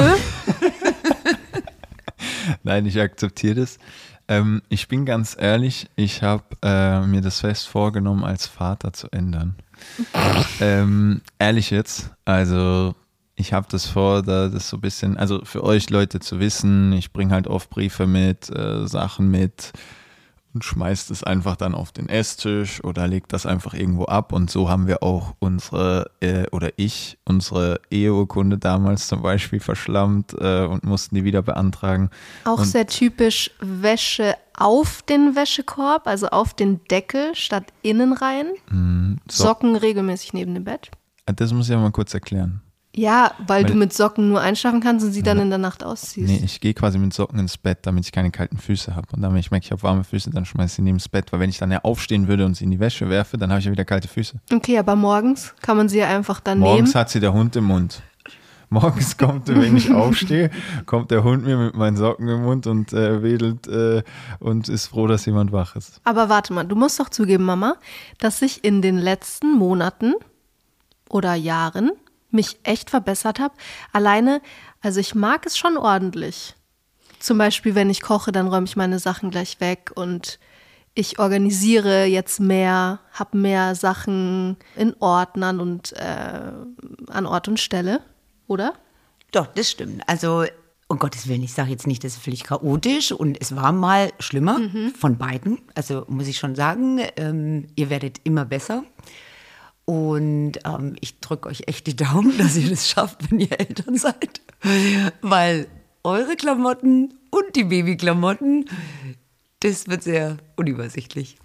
Nein, 2.64 2.86
ich 2.86 3.00
akzeptiere 3.00 3.56
das. 3.56 3.80
Ähm, 4.28 4.62
ich 4.70 4.88
bin 4.88 5.06
ganz 5.06 5.36
ehrlich, 5.40 5.90
ich 5.96 6.22
habe 6.22 6.44
äh, 6.62 7.02
mir 7.02 7.22
das 7.22 7.40
fest 7.40 7.68
vorgenommen, 7.68 8.24
als 8.24 8.46
Vater 8.46 8.94
zu 8.94 9.08
ändern. 9.12 9.56
ähm, 10.62 11.22
ehrlich 11.40 11.72
jetzt, 11.72 12.12
also 12.26 12.94
ich 13.40 13.54
habe 13.54 13.68
das 13.70 13.86
vor, 13.86 14.22
da 14.22 14.50
das 14.50 14.70
so 14.70 14.78
ein 14.78 14.82
bisschen, 14.82 15.18
also 15.18 15.44
für 15.46 15.64
euch 15.64 15.90
Leute 15.90 16.20
zu 16.20 16.40
wissen, 16.40 16.92
ich 16.92 17.14
bringe 17.14 17.34
halt 17.34 17.48
oft 17.48 17.70
Briefe 17.70 18.06
mit, 18.06 18.50
äh, 18.50 18.86
Sachen 18.86 19.32
mit 19.32 19.72
und 20.54 20.66
schmeißt 20.66 21.10
es 21.12 21.24
einfach 21.24 21.56
dann 21.56 21.74
auf 21.74 21.94
den 21.94 22.10
Esstisch 22.10 22.84
oder 22.84 23.08
legt 23.08 23.32
das 23.32 23.46
einfach 23.46 23.74
irgendwo 23.74 24.06
ab. 24.06 24.34
Und 24.34 24.52
so 24.52 24.68
haben 24.68 24.88
wir 24.88 25.04
auch 25.04 25.36
unsere, 25.40 26.12
äh, 26.20 26.48
oder 26.52 26.72
ich, 26.76 27.18
unsere 27.24 27.80
Eheurkunde 27.90 28.58
damals 28.58 29.08
zum 29.08 29.22
Beispiel 29.22 29.62
verschlammt 29.62 30.34
äh, 30.38 30.66
und 30.66 30.84
mussten 30.84 31.16
die 31.16 31.24
wieder 31.24 31.42
beantragen. 31.42 32.10
Auch 32.44 32.60
und, 32.60 32.66
sehr 32.66 32.88
typisch 32.88 33.52
Wäsche 33.62 34.36
auf 34.58 35.02
den 35.04 35.36
Wäschekorb, 35.36 36.08
also 36.08 36.28
auf 36.28 36.54
den 36.54 36.84
Deckel 36.92 37.34
statt 37.36 37.72
innen 37.84 38.12
rein. 38.12 38.48
so, 39.30 39.46
Socken 39.46 39.78
regelmäßig 39.78 40.34
neben 40.34 40.56
dem 40.56 40.66
Bett. 40.66 40.92
Das 41.26 41.54
muss 41.54 41.68
ich 41.68 41.72
ja 41.72 41.80
mal 41.80 41.92
kurz 41.92 42.14
erklären. 42.14 42.62
Ja, 42.96 43.34
weil, 43.46 43.64
Weil- 43.64 43.72
du 43.72 43.78
mit 43.78 43.94
Socken 43.94 44.30
nur 44.30 44.42
einschlafen 44.42 44.82
kannst 44.82 45.06
und 45.06 45.12
sie 45.12 45.22
dann 45.22 45.40
in 45.40 45.50
der 45.50 45.60
Nacht 45.60 45.84
ausziehst. 45.84 46.28
Nee, 46.28 46.42
ich 46.44 46.60
gehe 46.60 46.74
quasi 46.74 46.98
mit 46.98 47.14
Socken 47.14 47.38
ins 47.40 47.56
Bett, 47.58 47.80
damit 47.84 48.06
ich 48.06 48.12
keine 48.12 48.32
kalten 48.32 48.58
Füße 48.58 48.96
habe. 48.96 49.08
Und 49.14 49.22
dann, 49.22 49.32
wenn 49.32 49.40
ich 49.40 49.52
merke, 49.52 49.66
ich 49.66 49.72
habe 49.72 49.84
warme 49.84 50.04
Füße, 50.04 50.32
dann 50.32 50.44
schmeiße 50.46 50.66
ich 50.66 50.74
sie 50.78 50.82
neben 50.82 50.98
das 50.98 51.08
Bett. 51.08 51.32
Weil 51.32 51.40
wenn 51.40 51.50
ich 51.52 51.60
dann 51.60 51.72
ja 51.72 51.80
aufstehen 51.84 52.28
würde 52.28 52.46
und 52.46 52.56
sie 52.56 52.64
in 52.64 52.72
die 52.72 52.80
Wäsche 52.80 53.08
werfe, 53.10 53.38
dann 53.38 53.52
habe 53.52 53.60
ich 53.60 53.66
ja 53.66 53.72
wieder 53.72 53.86
kalte 53.86 54.08
Füße. 54.08 54.40
Okay, 54.52 54.78
aber 54.80 54.96
morgens 54.96 55.54
kann 55.62 55.78
man 55.78 55.88
sie 55.88 56.00
ja 56.00 56.08
einfach 56.08 56.40
dann 56.40 56.60
Morgens 56.60 56.90
nehmen. 56.90 57.00
hat 57.00 57.10
sie 57.12 57.20
der 57.20 57.32
Hund 57.32 57.56
im 57.56 57.66
Mund. 57.66 58.02
Morgens 58.72 59.18
kommt, 59.18 59.48
wenn 59.48 59.78
ich 59.78 59.92
aufstehe, 59.92 60.52
kommt 60.86 61.10
der 61.10 61.24
Hund 61.24 61.44
mir 61.44 61.58
mit 61.58 61.76
meinen 61.76 61.98
Socken 61.98 62.28
im 62.28 62.44
Mund 62.44 62.68
und 62.68 62.94
äh, 62.94 63.24
wedelt 63.24 63.68
äh, 63.68 64.04
und 64.40 64.70
ist 64.70 64.88
froh, 64.88 65.08
dass 65.08 65.26
jemand 65.26 65.52
wach 65.52 65.76
ist. 65.76 66.02
Aber 66.04 66.30
warte 66.30 66.54
mal, 66.54 66.66
du 66.66 66.76
musst 66.76 67.00
doch 67.00 67.10
zugeben, 67.10 67.46
Mama, 67.46 67.76
dass 68.20 68.42
ich 68.44 68.64
in 68.64 68.82
den 68.84 68.98
letzten 69.00 69.54
Monaten 69.58 70.14
oder 71.10 71.34
Jahren 71.34 71.92
mich 72.32 72.60
echt 72.64 72.90
verbessert 72.90 73.40
habe. 73.40 73.54
Alleine, 73.92 74.42
also 74.82 75.00
ich 75.00 75.16
mag 75.16 75.46
es 75.46 75.58
schon 75.58 75.78
ordentlich. 75.78 76.56
Zum 77.20 77.38
Beispiel, 77.38 77.76
wenn 77.76 77.90
ich 77.90 78.02
koche, 78.02 78.32
dann 78.32 78.48
räume 78.48 78.66
ich 78.66 78.76
meine 78.76 79.00
Sachen 79.00 79.30
gleich 79.30 79.60
weg 79.60 79.92
und 79.96 80.40
ich 80.94 81.20
organisiere 81.20 82.06
jetzt 82.06 82.40
mehr, 82.40 83.00
habe 83.12 83.38
mehr 83.38 83.76
Sachen 83.76 84.58
in 84.76 84.96
Ordnern 85.00 85.60
und 85.60 85.94
äh, 85.94 86.52
an 87.08 87.26
Ort 87.26 87.48
und 87.48 87.60
Stelle, 87.60 88.02
oder? 88.48 88.74
Doch, 89.32 89.48
das 89.48 89.70
stimmt. 89.70 90.02
Also, 90.08 90.46
um 90.88 90.98
Gottes 90.98 91.28
Willen, 91.28 91.44
ich 91.44 91.54
sage 91.54 91.70
jetzt 91.70 91.86
nicht, 91.88 92.04
das 92.04 92.14
ist 92.14 92.24
völlig 92.24 92.44
chaotisch 92.44 93.12
und 93.12 93.40
es 93.40 93.56
war 93.56 93.72
mal 93.72 94.12
schlimmer 94.20 94.60
von 94.98 95.18
beiden. 95.18 95.60
Also 95.76 96.04
muss 96.08 96.28
ich 96.28 96.38
schon 96.38 96.56
sagen, 96.56 97.00
ähm, 97.16 97.68
ihr 97.76 97.92
werdet 97.92 98.22
immer 98.24 98.44
besser. 98.44 98.84
Und 99.90 100.60
ähm, 100.66 100.96
ich 101.02 101.20
drücke 101.20 101.50
euch 101.50 101.64
echt 101.66 101.88
die 101.88 101.96
Daumen, 101.96 102.38
dass 102.38 102.56
ihr 102.56 102.70
das 102.70 102.88
schafft, 102.88 103.32
wenn 103.32 103.40
ihr 103.40 103.60
Eltern 103.60 103.98
seid. 103.98 104.40
Weil 105.24 105.66
eure 106.04 106.36
Klamotten 106.36 107.16
und 107.32 107.56
die 107.56 107.64
Babyklamotten, 107.64 108.70
das 109.62 109.88
wird 109.88 110.04
sehr 110.04 110.38
unübersichtlich. 110.58 111.38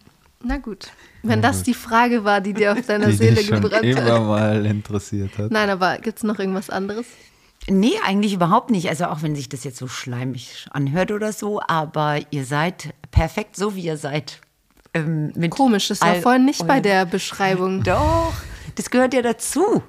Na 0.42 0.58
gut. 0.58 0.88
Wenn 1.22 1.40
das 1.40 1.62
die 1.62 1.72
Frage 1.72 2.24
war, 2.24 2.42
die 2.42 2.52
dir 2.52 2.72
auf 2.72 2.82
deiner 2.86 3.06
Die 3.06 3.14
Seele 3.14 3.36
dich 3.36 3.46
schon 3.46 3.62
gebrannt 3.62 3.82
immer 3.82 4.12
hat. 4.12 4.22
mal 4.24 4.66
interessiert 4.66 5.38
hat. 5.38 5.50
Nein, 5.50 5.70
aber 5.70 5.96
gibt 5.96 6.18
es 6.18 6.22
noch 6.22 6.38
irgendwas 6.38 6.68
anderes? 6.68 7.06
Nee, 7.66 7.94
eigentlich 8.04 8.34
überhaupt 8.34 8.68
nicht. 8.70 8.90
Also 8.90 9.06
auch 9.06 9.22
wenn 9.22 9.34
sich 9.34 9.48
das 9.48 9.64
jetzt 9.64 9.78
so 9.78 9.88
schleimig 9.88 10.66
anhört 10.70 11.12
oder 11.12 11.32
so, 11.32 11.62
aber 11.66 12.20
ihr 12.30 12.44
seid 12.44 12.92
perfekt 13.10 13.56
so, 13.56 13.74
wie 13.74 13.86
ihr 13.86 13.96
seid. 13.96 14.42
Ähm, 14.94 15.32
Komisch, 15.50 15.88
das 15.88 16.00
war 16.00 16.14
vorhin 16.16 16.44
nicht 16.44 16.66
bei 16.66 16.80
der 16.80 17.04
Beschreibung. 17.06 17.82
Doch, 17.84 18.32
das 18.76 18.90
gehört 18.90 19.12
ja 19.14 19.22
dazu, 19.22 19.82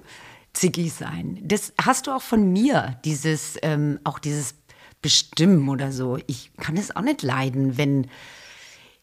zickig 0.54 0.94
sein. 0.94 1.40
Das 1.44 1.74
hast 1.82 2.08
du 2.08 2.12
auch 2.12 2.22
von 2.22 2.52
mir, 2.52 2.98
dieses, 3.06 3.58
ähm, 3.62 4.00
auch 4.04 4.20
dieses 4.20 4.56
Bestimmen 5.02 5.70
oder 5.70 5.92
so. 5.92 6.18
Ich 6.28 6.52
kann 6.58 6.76
es 6.78 6.96
auch 6.96 7.02
nicht 7.02 7.22
leiden, 7.22 7.78
wenn 7.78 8.08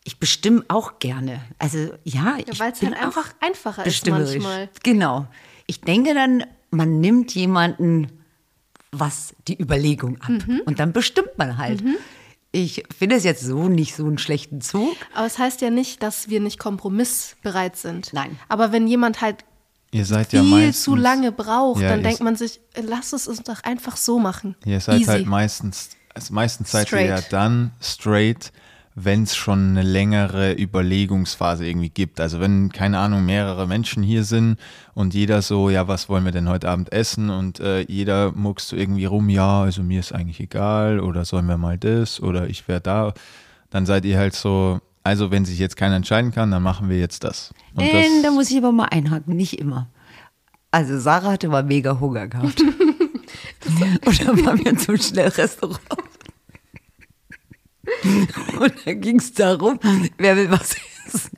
ich 0.04 0.18
bestimme 0.18 0.64
auch 0.66 0.98
gerne. 0.98 1.40
Also 1.58 1.92
ja, 2.02 2.36
ich 2.44 2.58
Weil 2.58 2.72
es 2.72 2.82
halt 2.82 2.96
einfach 3.00 3.32
einfacher 3.40 3.86
ist 3.86 4.04
manchmal. 4.08 4.68
Genau. 4.82 5.26
Ich 5.68 5.80
denke 5.80 6.12
dann, 6.14 6.44
man 6.70 7.00
nimmt 7.00 7.32
jemanden 7.34 8.08
was 8.90 9.34
die 9.48 9.58
Überlegung 9.60 10.20
ab 10.20 10.28
Mhm. 10.30 10.62
und 10.66 10.78
dann 10.80 10.92
bestimmt 10.92 11.38
man 11.38 11.56
halt. 11.56 11.82
Ich 12.54 12.84
finde 12.96 13.16
es 13.16 13.24
jetzt 13.24 13.42
so 13.42 13.68
nicht 13.68 13.94
so 13.96 14.04
einen 14.04 14.18
schlechten 14.18 14.60
Zug. 14.60 14.94
Aber 15.14 15.26
es 15.26 15.38
heißt 15.38 15.62
ja 15.62 15.70
nicht, 15.70 16.02
dass 16.02 16.28
wir 16.28 16.38
nicht 16.40 16.58
kompromissbereit 16.58 17.76
sind. 17.76 18.12
Nein. 18.12 18.38
Aber 18.48 18.72
wenn 18.72 18.86
jemand 18.86 19.20
halt 19.22 19.44
Ihr 19.90 20.04
seid 20.06 20.32
ja 20.32 20.42
viel 20.42 20.50
meistens, 20.50 20.82
zu 20.84 20.94
lange 20.94 21.32
braucht, 21.32 21.80
Ja, 21.82 21.88
dann 21.88 22.02
denkt 22.02 22.20
man 22.20 22.36
sich, 22.36 22.60
lass 22.76 23.12
es 23.12 23.26
uns 23.28 23.42
doch 23.42 23.62
einfach 23.62 23.96
so 23.96 24.18
machen. 24.18 24.54
Ihr 24.64 24.80
seid 24.80 25.00
Easy. 25.00 25.10
halt 25.10 25.26
meistens, 25.26 25.90
also 26.14 26.32
meistens 26.34 26.70
seid 26.70 26.90
ihr 26.92 27.00
ja 27.02 27.16
Straight. 27.18 27.32
dann 27.32 27.72
straight, 27.80 28.52
wenn 28.94 29.22
es 29.22 29.34
schon 29.34 29.70
eine 29.70 29.82
längere 29.82 30.52
Überlegungsphase 30.52 31.66
irgendwie 31.66 31.88
gibt. 31.88 32.20
Also 32.20 32.40
wenn, 32.40 32.70
keine 32.70 32.98
Ahnung, 32.98 33.24
mehrere 33.24 33.66
Menschen 33.66 34.02
hier 34.02 34.24
sind 34.24 34.58
und 34.94 35.14
jeder 35.14 35.40
so, 35.40 35.70
ja, 35.70 35.88
was 35.88 36.08
wollen 36.08 36.24
wir 36.24 36.32
denn 36.32 36.48
heute 36.48 36.68
Abend 36.68 36.92
essen? 36.92 37.30
Und 37.30 37.60
äh, 37.60 37.80
jeder 37.82 38.32
muckst 38.32 38.68
so 38.68 38.76
irgendwie 38.76 39.06
rum, 39.06 39.28
ja, 39.28 39.62
also 39.62 39.82
mir 39.82 40.00
ist 40.00 40.12
eigentlich 40.12 40.40
egal 40.40 41.00
oder 41.00 41.24
sollen 41.24 41.46
wir 41.46 41.56
mal 41.56 41.78
das 41.78 42.20
oder 42.20 42.48
ich 42.48 42.68
wäre 42.68 42.80
da. 42.80 43.14
Dann 43.70 43.86
seid 43.86 44.04
ihr 44.04 44.18
halt 44.18 44.34
so, 44.34 44.80
also 45.02 45.30
wenn 45.30 45.44
sich 45.44 45.58
jetzt 45.58 45.76
keiner 45.76 45.96
entscheiden 45.96 46.30
kann, 46.30 46.50
dann 46.50 46.62
machen 46.62 46.88
wir 46.90 46.98
jetzt 46.98 47.24
das. 47.24 47.54
Und 47.74 47.84
Äh, 47.84 48.04
da 48.22 48.30
muss 48.30 48.50
ich 48.50 48.58
aber 48.58 48.72
mal 48.72 48.86
einhaken, 48.86 49.36
nicht 49.36 49.58
immer. 49.58 49.88
Also 50.70 50.98
Sarah 50.98 51.32
hatte 51.32 51.48
mal 51.48 51.64
mega 51.64 51.98
Hunger 51.98 52.28
gehabt. 52.28 52.62
Und 54.06 54.26
dann 54.26 54.44
waren 54.44 54.64
wir 54.64 54.76
zum 54.76 54.96
Schnellrestaurant. 54.96 55.80
Und 58.60 58.72
dann 58.84 59.00
ging 59.00 59.18
es 59.18 59.32
darum, 59.32 59.78
wer 60.18 60.36
will 60.36 60.50
was 60.50 60.76
essen. 61.06 61.30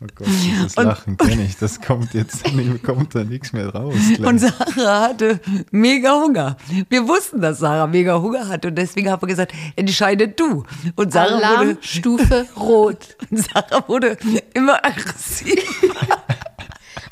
Oh 0.00 0.06
Gott, 0.14 0.26
dieses 0.26 0.74
Und- 0.76 0.84
Lachen 0.86 1.16
kenne 1.16 1.44
ich. 1.44 1.56
Das 1.56 1.80
kommt 1.80 2.12
jetzt, 2.14 2.44
kommt 2.82 3.14
da 3.14 3.24
nichts 3.24 3.52
mehr 3.52 3.68
raus. 3.70 3.94
gleich. 4.16 4.28
Und 4.28 4.38
Sarah 4.38 5.00
hatte 5.08 5.40
mega 5.70 6.12
Hunger. 6.20 6.56
Wir 6.90 7.08
wussten, 7.08 7.40
dass 7.40 7.60
Sarah 7.60 7.86
mega 7.86 8.20
Hunger 8.20 8.48
hatte 8.48 8.68
und 8.68 8.74
deswegen 8.76 9.10
haben 9.10 9.22
wir 9.22 9.28
gesagt, 9.28 9.52
entscheide 9.76 10.28
du. 10.28 10.64
Und 10.96 11.12
Sarah 11.12 11.36
wurde, 11.36 11.46
Alarmstufe 11.46 12.46
rot. 12.56 13.16
und 13.30 13.38
Sarah 13.38 13.88
wurde 13.88 14.18
immer 14.52 14.84
aggressiv. 14.84 15.62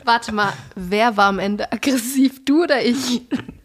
Warte 0.04 0.32
mal, 0.32 0.52
wer 0.74 1.16
war 1.16 1.26
am 1.28 1.38
Ende 1.38 1.70
aggressiv? 1.72 2.44
Du 2.44 2.64
oder 2.64 2.84
ich? 2.84 3.22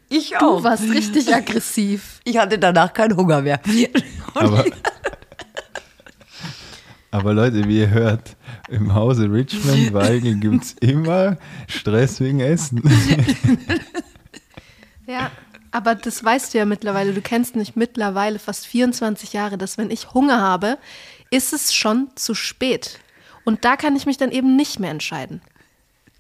Ich 0.09 0.29
Du 0.39 0.45
auch. 0.45 0.63
warst 0.63 0.83
richtig 0.83 1.33
aggressiv. 1.33 2.21
Ich 2.23 2.37
hatte 2.37 2.59
danach 2.59 2.93
keinen 2.93 3.17
Hunger 3.17 3.41
mehr. 3.41 3.59
Und 4.35 4.43
Aber, 4.43 4.63
aber 7.11 7.33
Leute, 7.33 7.67
wie 7.67 7.79
ihr 7.79 7.89
hört, 7.89 8.35
im 8.69 8.93
Hause 8.93 9.31
Richmond, 9.31 9.93
Weigel 9.93 10.35
gibt 10.35 10.63
es 10.63 10.73
immer 10.73 11.37
Stress 11.67 12.19
wegen 12.19 12.39
Essen. 12.39 12.81
Ja, 15.07 15.31
aber 15.71 15.95
das 15.95 16.21
weißt 16.21 16.53
du 16.53 16.57
ja 16.57 16.65
mittlerweile. 16.65 17.13
Du 17.13 17.21
kennst 17.21 17.55
mich 17.55 17.77
mittlerweile 17.77 18.39
fast 18.39 18.67
24 18.67 19.31
Jahre, 19.31 19.57
dass 19.57 19.77
wenn 19.77 19.89
ich 19.89 20.13
Hunger 20.13 20.41
habe, 20.41 20.77
ist 21.31 21.53
es 21.53 21.73
schon 21.73 22.09
zu 22.15 22.35
spät. 22.35 22.99
Und 23.45 23.63
da 23.63 23.77
kann 23.77 23.95
ich 23.95 24.05
mich 24.05 24.17
dann 24.17 24.31
eben 24.31 24.57
nicht 24.57 24.79
mehr 24.79 24.91
entscheiden. 24.91 25.41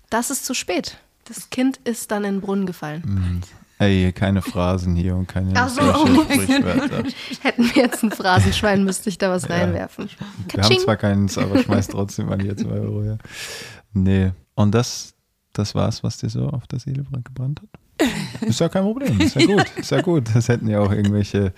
Das 0.09 0.29
ist 0.29 0.45
zu 0.45 0.53
spät. 0.53 0.97
Das 1.25 1.49
Kind 1.49 1.77
ist 1.83 2.11
dann 2.11 2.23
in 2.23 2.35
den 2.35 2.41
Brunnen 2.41 2.65
gefallen. 2.65 3.43
Ey, 3.79 4.11
keine 4.11 4.41
Phrasen 4.41 4.95
hier 4.95 5.15
und 5.15 5.27
keine 5.27 5.51
Ach 5.55 5.69
so, 5.69 5.81
oh 5.81 6.07
Sprichwörter. 6.23 7.03
Hätten 7.41 7.63
wir 7.63 7.83
jetzt 7.83 8.03
ein 8.03 8.11
Phrasenschwein, 8.11 8.83
müsste 8.83 9.09
ich 9.09 9.19
da 9.19 9.29
was 9.29 9.49
reinwerfen. 9.49 10.09
Wir 10.51 10.63
haben 10.63 10.79
zwar 10.79 10.97
keins, 10.97 11.37
aber 11.37 11.61
schmeiß 11.61 11.89
trotzdem 11.89 12.29
an 12.31 12.39
jetzt 12.39 12.63
2 12.63 12.69
Euro 12.71 13.03
her. 13.03 13.19
Nee. 13.93 14.31
Und 14.55 14.73
das, 14.73 15.13
das 15.53 15.75
war's, 15.75 16.03
was 16.03 16.17
dir 16.17 16.29
so 16.29 16.49
auf 16.49 16.65
der 16.65 16.79
Seele 16.79 17.03
gebrannt 17.23 17.61
hat? 17.61 17.69
Ist 18.41 18.59
ja 18.59 18.69
kein 18.69 18.83
Problem. 18.83 19.19
Ist 19.19 19.35
ja 19.35 19.45
gut. 19.45 19.65
Ist 19.75 19.91
ja 19.91 20.01
gut. 20.01 20.23
Das 20.33 20.49
hätten 20.49 20.67
ja 20.67 20.79
auch 20.79 20.91
irgendwelche. 20.91 21.53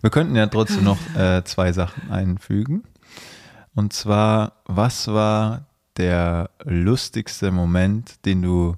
Wir 0.00 0.10
könnten 0.10 0.36
ja 0.36 0.46
trotzdem 0.46 0.84
noch 0.84 0.98
äh, 1.16 1.42
zwei 1.44 1.72
Sachen 1.72 2.10
einfügen. 2.10 2.84
Und 3.74 3.92
zwar, 3.92 4.62
was 4.64 5.08
war 5.08 5.66
der 5.96 6.50
lustigste 6.64 7.50
Moment, 7.50 8.24
den 8.24 8.42
du 8.42 8.76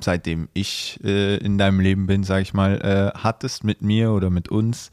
seitdem 0.00 0.48
ich 0.54 1.00
äh, 1.04 1.36
in 1.36 1.58
deinem 1.58 1.80
Leben 1.80 2.06
bin, 2.06 2.24
sag 2.24 2.42
ich 2.42 2.54
mal, 2.54 2.80
äh, 2.80 3.18
hattest 3.18 3.64
mit 3.64 3.82
mir 3.82 4.12
oder 4.12 4.30
mit 4.30 4.48
uns 4.48 4.90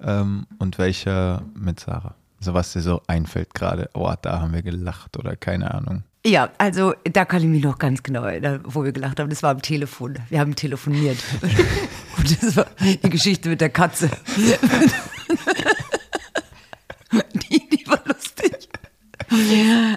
ähm, 0.00 0.46
und 0.58 0.78
welcher 0.78 1.42
mit 1.54 1.80
Sarah? 1.80 2.14
Also 2.38 2.54
was 2.54 2.72
dir 2.72 2.80
so 2.80 3.00
einfällt 3.06 3.54
gerade, 3.54 3.88
oh, 3.94 4.12
da 4.20 4.40
haben 4.40 4.52
wir 4.52 4.62
gelacht 4.62 5.16
oder 5.16 5.36
keine 5.36 5.72
Ahnung. 5.72 6.02
Ja, 6.26 6.48
also 6.56 6.94
da 7.04 7.26
kann 7.26 7.42
ich 7.42 7.48
mich 7.48 7.62
noch 7.62 7.78
ganz 7.78 8.02
genau 8.02 8.22
erinnern, 8.24 8.60
wo 8.64 8.82
wir 8.82 8.92
gelacht 8.92 9.20
haben. 9.20 9.28
Das 9.28 9.42
war 9.42 9.50
am 9.50 9.60
Telefon. 9.60 10.16
Wir 10.30 10.40
haben 10.40 10.54
telefoniert. 10.54 11.18
Und 12.16 12.42
das 12.42 12.56
war 12.56 12.66
die 12.80 13.10
Geschichte 13.10 13.50
mit 13.50 13.60
der 13.60 13.68
Katze. 13.68 14.08
Die. 17.50 17.63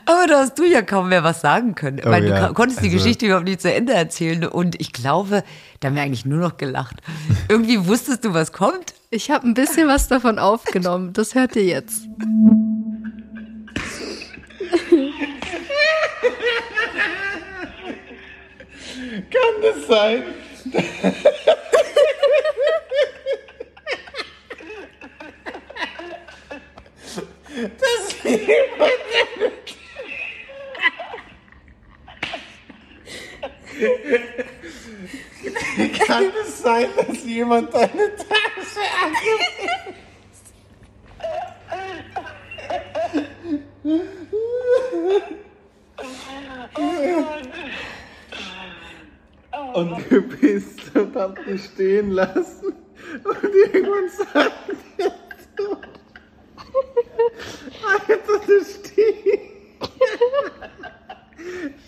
Aber 0.06 0.28
da 0.28 0.40
hast 0.40 0.58
du 0.58 0.66
ja 0.66 0.82
kaum 0.82 1.10
mehr 1.10 1.24
was 1.24 1.42
sagen 1.42 1.76
können. 1.76 2.02
Oh 2.06 2.10
weil 2.10 2.24
du 2.24 2.30
ja, 2.30 2.54
konntest 2.54 2.82
die 2.82 2.88
also- 2.88 2.98
Geschichte 2.98 3.26
überhaupt 3.26 3.46
nicht 3.46 3.62
zu 3.62 3.72
Ende 3.74 3.94
erzählen. 3.94 4.46
Und 4.46 4.80
ich 4.80 4.94
glaube, 4.94 5.44
da 5.80 5.88
haben 5.88 5.96
wir 5.96 6.02
eigentlich 6.04 6.26
nur 6.26 6.40
noch 6.40 6.58
gelacht. 6.58 6.96
Irgendwie 7.50 7.86
wusstest 7.88 8.26
du, 8.26 8.34
was 8.34 8.52
kommt. 8.52 8.94
Ich 9.10 9.32
habe 9.32 9.48
ein 9.48 9.54
bisschen 9.54 9.88
was 9.88 10.08
davon 10.08 10.40
aufgenommen. 10.40 11.14
Das 11.14 11.36
hört 11.36 11.56
ihr 11.56 11.64
jetzt. 11.64 12.04
Kann 19.32 19.62
das 19.62 19.88
sein? 19.88 20.24
Kann 36.06 36.32
es 36.42 36.62
sein, 36.62 36.90
dass 36.96 37.24
jemand 37.24 37.74
deine 37.74 38.16
Tasche 38.16 38.80
und 49.74 50.10
gepisst 50.10 50.96
und 50.96 51.16
hab 51.16 51.46
dich 51.46 51.64
stehen 51.64 52.12
lassen 52.12 52.74
und 53.24 53.44
irgendwann 53.44 54.10
sagt 54.10 54.54
er 54.98 55.12
so, 55.58 55.78
Alter, 57.88 58.18
das 58.48 58.76
stinkt. 58.76 59.92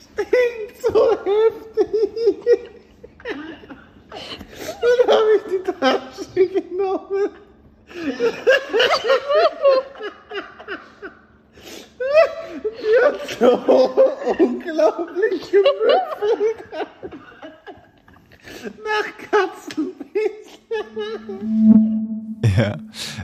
Stinkt 0.01 0.77
so 0.81 1.11
heftig. 1.11 2.69
Dann 4.81 5.15
habe 5.15 5.29
ich 5.35 5.43
die 5.51 5.63
Tasche 5.79 6.47
genommen. 6.47 7.29
Die 12.79 12.95
hat 13.03 13.19
so 13.39 13.51
unglaublich 14.39 15.41
gemüffelt. 15.51 16.59
Nach 18.83 19.09
Katzenbiss. 19.31 20.47
Ja, 22.57 22.77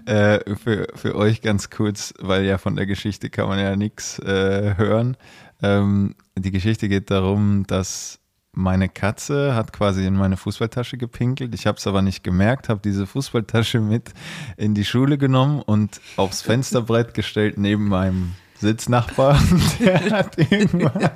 äh, 0.05 0.55
für, 0.55 0.87
für 0.95 1.15
euch 1.15 1.34
ganz 1.45 1.69
kurz, 1.69 2.11
weil 2.19 2.43
ja 2.43 2.57
von 2.57 2.75
der 2.75 2.87
Geschichte 2.87 3.29
kann 3.29 3.47
man 3.47 3.59
ja 3.59 3.75
nichts 3.75 4.17
äh, 4.19 4.73
hören. 4.77 5.15
Ähm, 5.61 6.15
die 6.35 6.49
Geschichte 6.49 6.89
geht 6.89 7.11
darum, 7.11 7.65
dass 7.67 8.19
meine 8.51 8.89
Katze 8.89 9.53
hat 9.53 9.71
quasi 9.71 10.07
in 10.07 10.15
meine 10.15 10.37
Fußballtasche 10.37 10.97
gepinkelt. 10.97 11.53
Ich 11.53 11.67
habe 11.67 11.77
es 11.77 11.85
aber 11.85 12.01
nicht 12.01 12.23
gemerkt, 12.23 12.67
habe 12.67 12.81
diese 12.83 13.05
Fußballtasche 13.05 13.79
mit 13.79 14.11
in 14.57 14.73
die 14.73 14.85
Schule 14.85 15.19
genommen 15.19 15.61
und 15.61 16.01
aufs 16.15 16.41
Fensterbrett 16.41 17.13
gestellt 17.13 17.59
neben 17.59 17.89
meinem 17.89 18.33
Sitznachbar. 18.59 19.39
Der 19.79 20.09
hat 20.09 20.37
irgendwann 20.39 21.11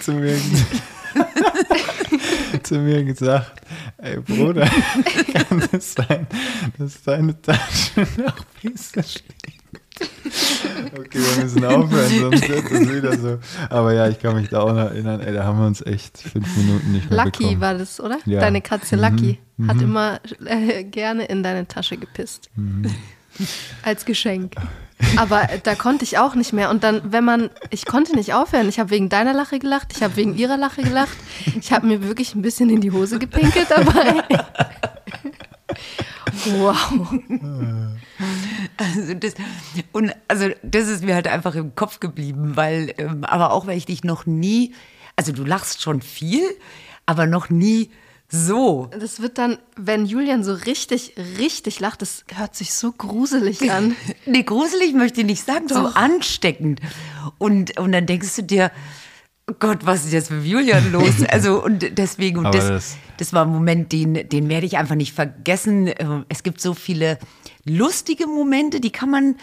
zu 0.00 0.12
mir, 0.12 0.36
zu 2.64 2.78
mir 2.78 3.04
gesagt, 3.04 3.60
ey 3.98 4.18
Bruder, 4.18 4.66
kann 5.32 5.62
es 5.70 5.94
sein, 5.94 6.26
dass 6.78 7.02
deine 7.02 7.40
Tasche 7.40 8.08
nach 8.16 8.44
Pisse 8.60 9.02
stinkt? 9.04 9.35
Okay, 11.16 11.36
wir 11.36 11.42
müssen 11.44 11.64
aufhören, 11.64 12.20
sonst 12.20 12.48
wird 12.48 12.70
das 12.70 12.80
wieder 12.94 13.18
so. 13.18 13.38
Aber 13.70 13.92
ja, 13.94 14.08
ich 14.08 14.18
kann 14.20 14.36
mich 14.36 14.48
da 14.48 14.60
auch 14.60 14.72
noch 14.72 14.78
erinnern, 14.90 15.20
ey, 15.20 15.32
da 15.32 15.44
haben 15.44 15.58
wir 15.58 15.66
uns 15.66 15.80
echt 15.82 16.18
fünf 16.18 16.56
Minuten 16.56 16.92
nicht 16.92 17.10
mehr 17.10 17.24
Lucky 17.24 17.38
bekommen. 17.44 17.60
war 17.60 17.74
das, 17.74 18.00
oder? 18.00 18.18
Ja. 18.26 18.40
Deine 18.40 18.60
Katze 18.60 18.96
Mhm, 18.96 19.02
Lucky 19.02 19.38
hat 19.66 19.80
immer 19.80 20.20
äh, 20.44 20.84
gerne 20.84 21.24
in 21.24 21.42
deine 21.42 21.66
Tasche 21.66 21.96
gepisst. 21.96 22.50
Mhm. 22.56 22.86
Als 23.82 24.04
Geschenk. 24.04 24.54
Aber 25.16 25.46
da 25.62 25.74
konnte 25.74 26.04
ich 26.04 26.16
auch 26.18 26.34
nicht 26.34 26.52
mehr. 26.54 26.70
Und 26.70 26.82
dann, 26.82 27.12
wenn 27.12 27.24
man, 27.24 27.50
ich 27.70 27.84
konnte 27.84 28.14
nicht 28.14 28.32
aufhören. 28.32 28.68
Ich 28.68 28.78
habe 28.78 28.90
wegen 28.90 29.08
deiner 29.10 29.34
Lache 29.34 29.58
gelacht, 29.58 29.88
ich 29.94 30.02
habe 30.02 30.16
wegen 30.16 30.36
ihrer 30.36 30.56
Lache 30.56 30.82
gelacht. 30.82 31.16
Ich 31.60 31.70
habe 31.72 31.86
mir 31.86 32.02
wirklich 32.02 32.34
ein 32.34 32.40
bisschen 32.42 32.70
in 32.70 32.80
die 32.80 32.92
Hose 32.92 33.18
gepinkelt 33.18 33.66
dabei. 33.70 34.24
Wow. 36.44 37.14
Also 38.78 39.14
das, 39.14 39.34
und 39.92 40.12
also 40.28 40.48
das 40.62 40.88
ist 40.88 41.04
mir 41.04 41.14
halt 41.14 41.28
einfach 41.28 41.54
im 41.54 41.74
Kopf 41.74 42.00
geblieben, 42.00 42.56
weil, 42.56 42.94
ähm, 42.98 43.24
aber 43.24 43.52
auch 43.52 43.66
weil 43.66 43.76
ich 43.76 43.86
dich 43.86 44.04
noch 44.04 44.26
nie 44.26 44.74
Also 45.16 45.32
du 45.32 45.44
lachst 45.44 45.82
schon 45.82 46.02
viel, 46.02 46.42
aber 47.06 47.26
noch 47.26 47.48
nie 47.50 47.90
so. 48.28 48.90
Das 48.98 49.20
wird 49.20 49.38
dann, 49.38 49.58
wenn 49.76 50.04
Julian 50.04 50.42
so 50.42 50.52
richtig, 50.52 51.14
richtig 51.38 51.80
lacht, 51.80 52.02
das 52.02 52.24
hört 52.34 52.56
sich 52.56 52.74
so 52.74 52.92
gruselig 52.92 53.70
an. 53.70 53.96
nee, 54.26 54.42
gruselig 54.42 54.94
möchte 54.94 55.20
ich 55.20 55.26
nicht 55.26 55.44
sagen, 55.44 55.68
so 55.68 55.86
ansteckend. 55.86 56.80
Und, 57.38 57.78
und 57.78 57.92
dann 57.92 58.06
denkst 58.06 58.34
du 58.36 58.42
dir, 58.42 58.72
Gott, 59.60 59.86
was 59.86 60.04
ist 60.04 60.12
jetzt 60.12 60.30
mit 60.32 60.44
Julian 60.44 60.90
los? 60.92 61.14
Also, 61.28 61.62
und 61.64 61.96
deswegen, 61.98 62.38
und 62.44 62.52
das, 62.54 62.66
das- 62.68 62.96
das 63.18 63.32
war 63.32 63.46
ein 63.46 63.52
Moment, 63.52 63.92
den, 63.92 64.28
den 64.28 64.48
werde 64.48 64.66
ich 64.66 64.76
einfach 64.76 64.94
nicht 64.96 65.14
vergessen. 65.14 65.86
Ähm, 65.98 66.26
Es 66.28 66.42
gibt 66.42 66.60
so 66.60 66.74
viele 66.74 67.18
lustige 67.64 68.26
Momente, 68.26 68.80
die 68.80 68.90
kann 68.90 69.08
man 69.10 69.36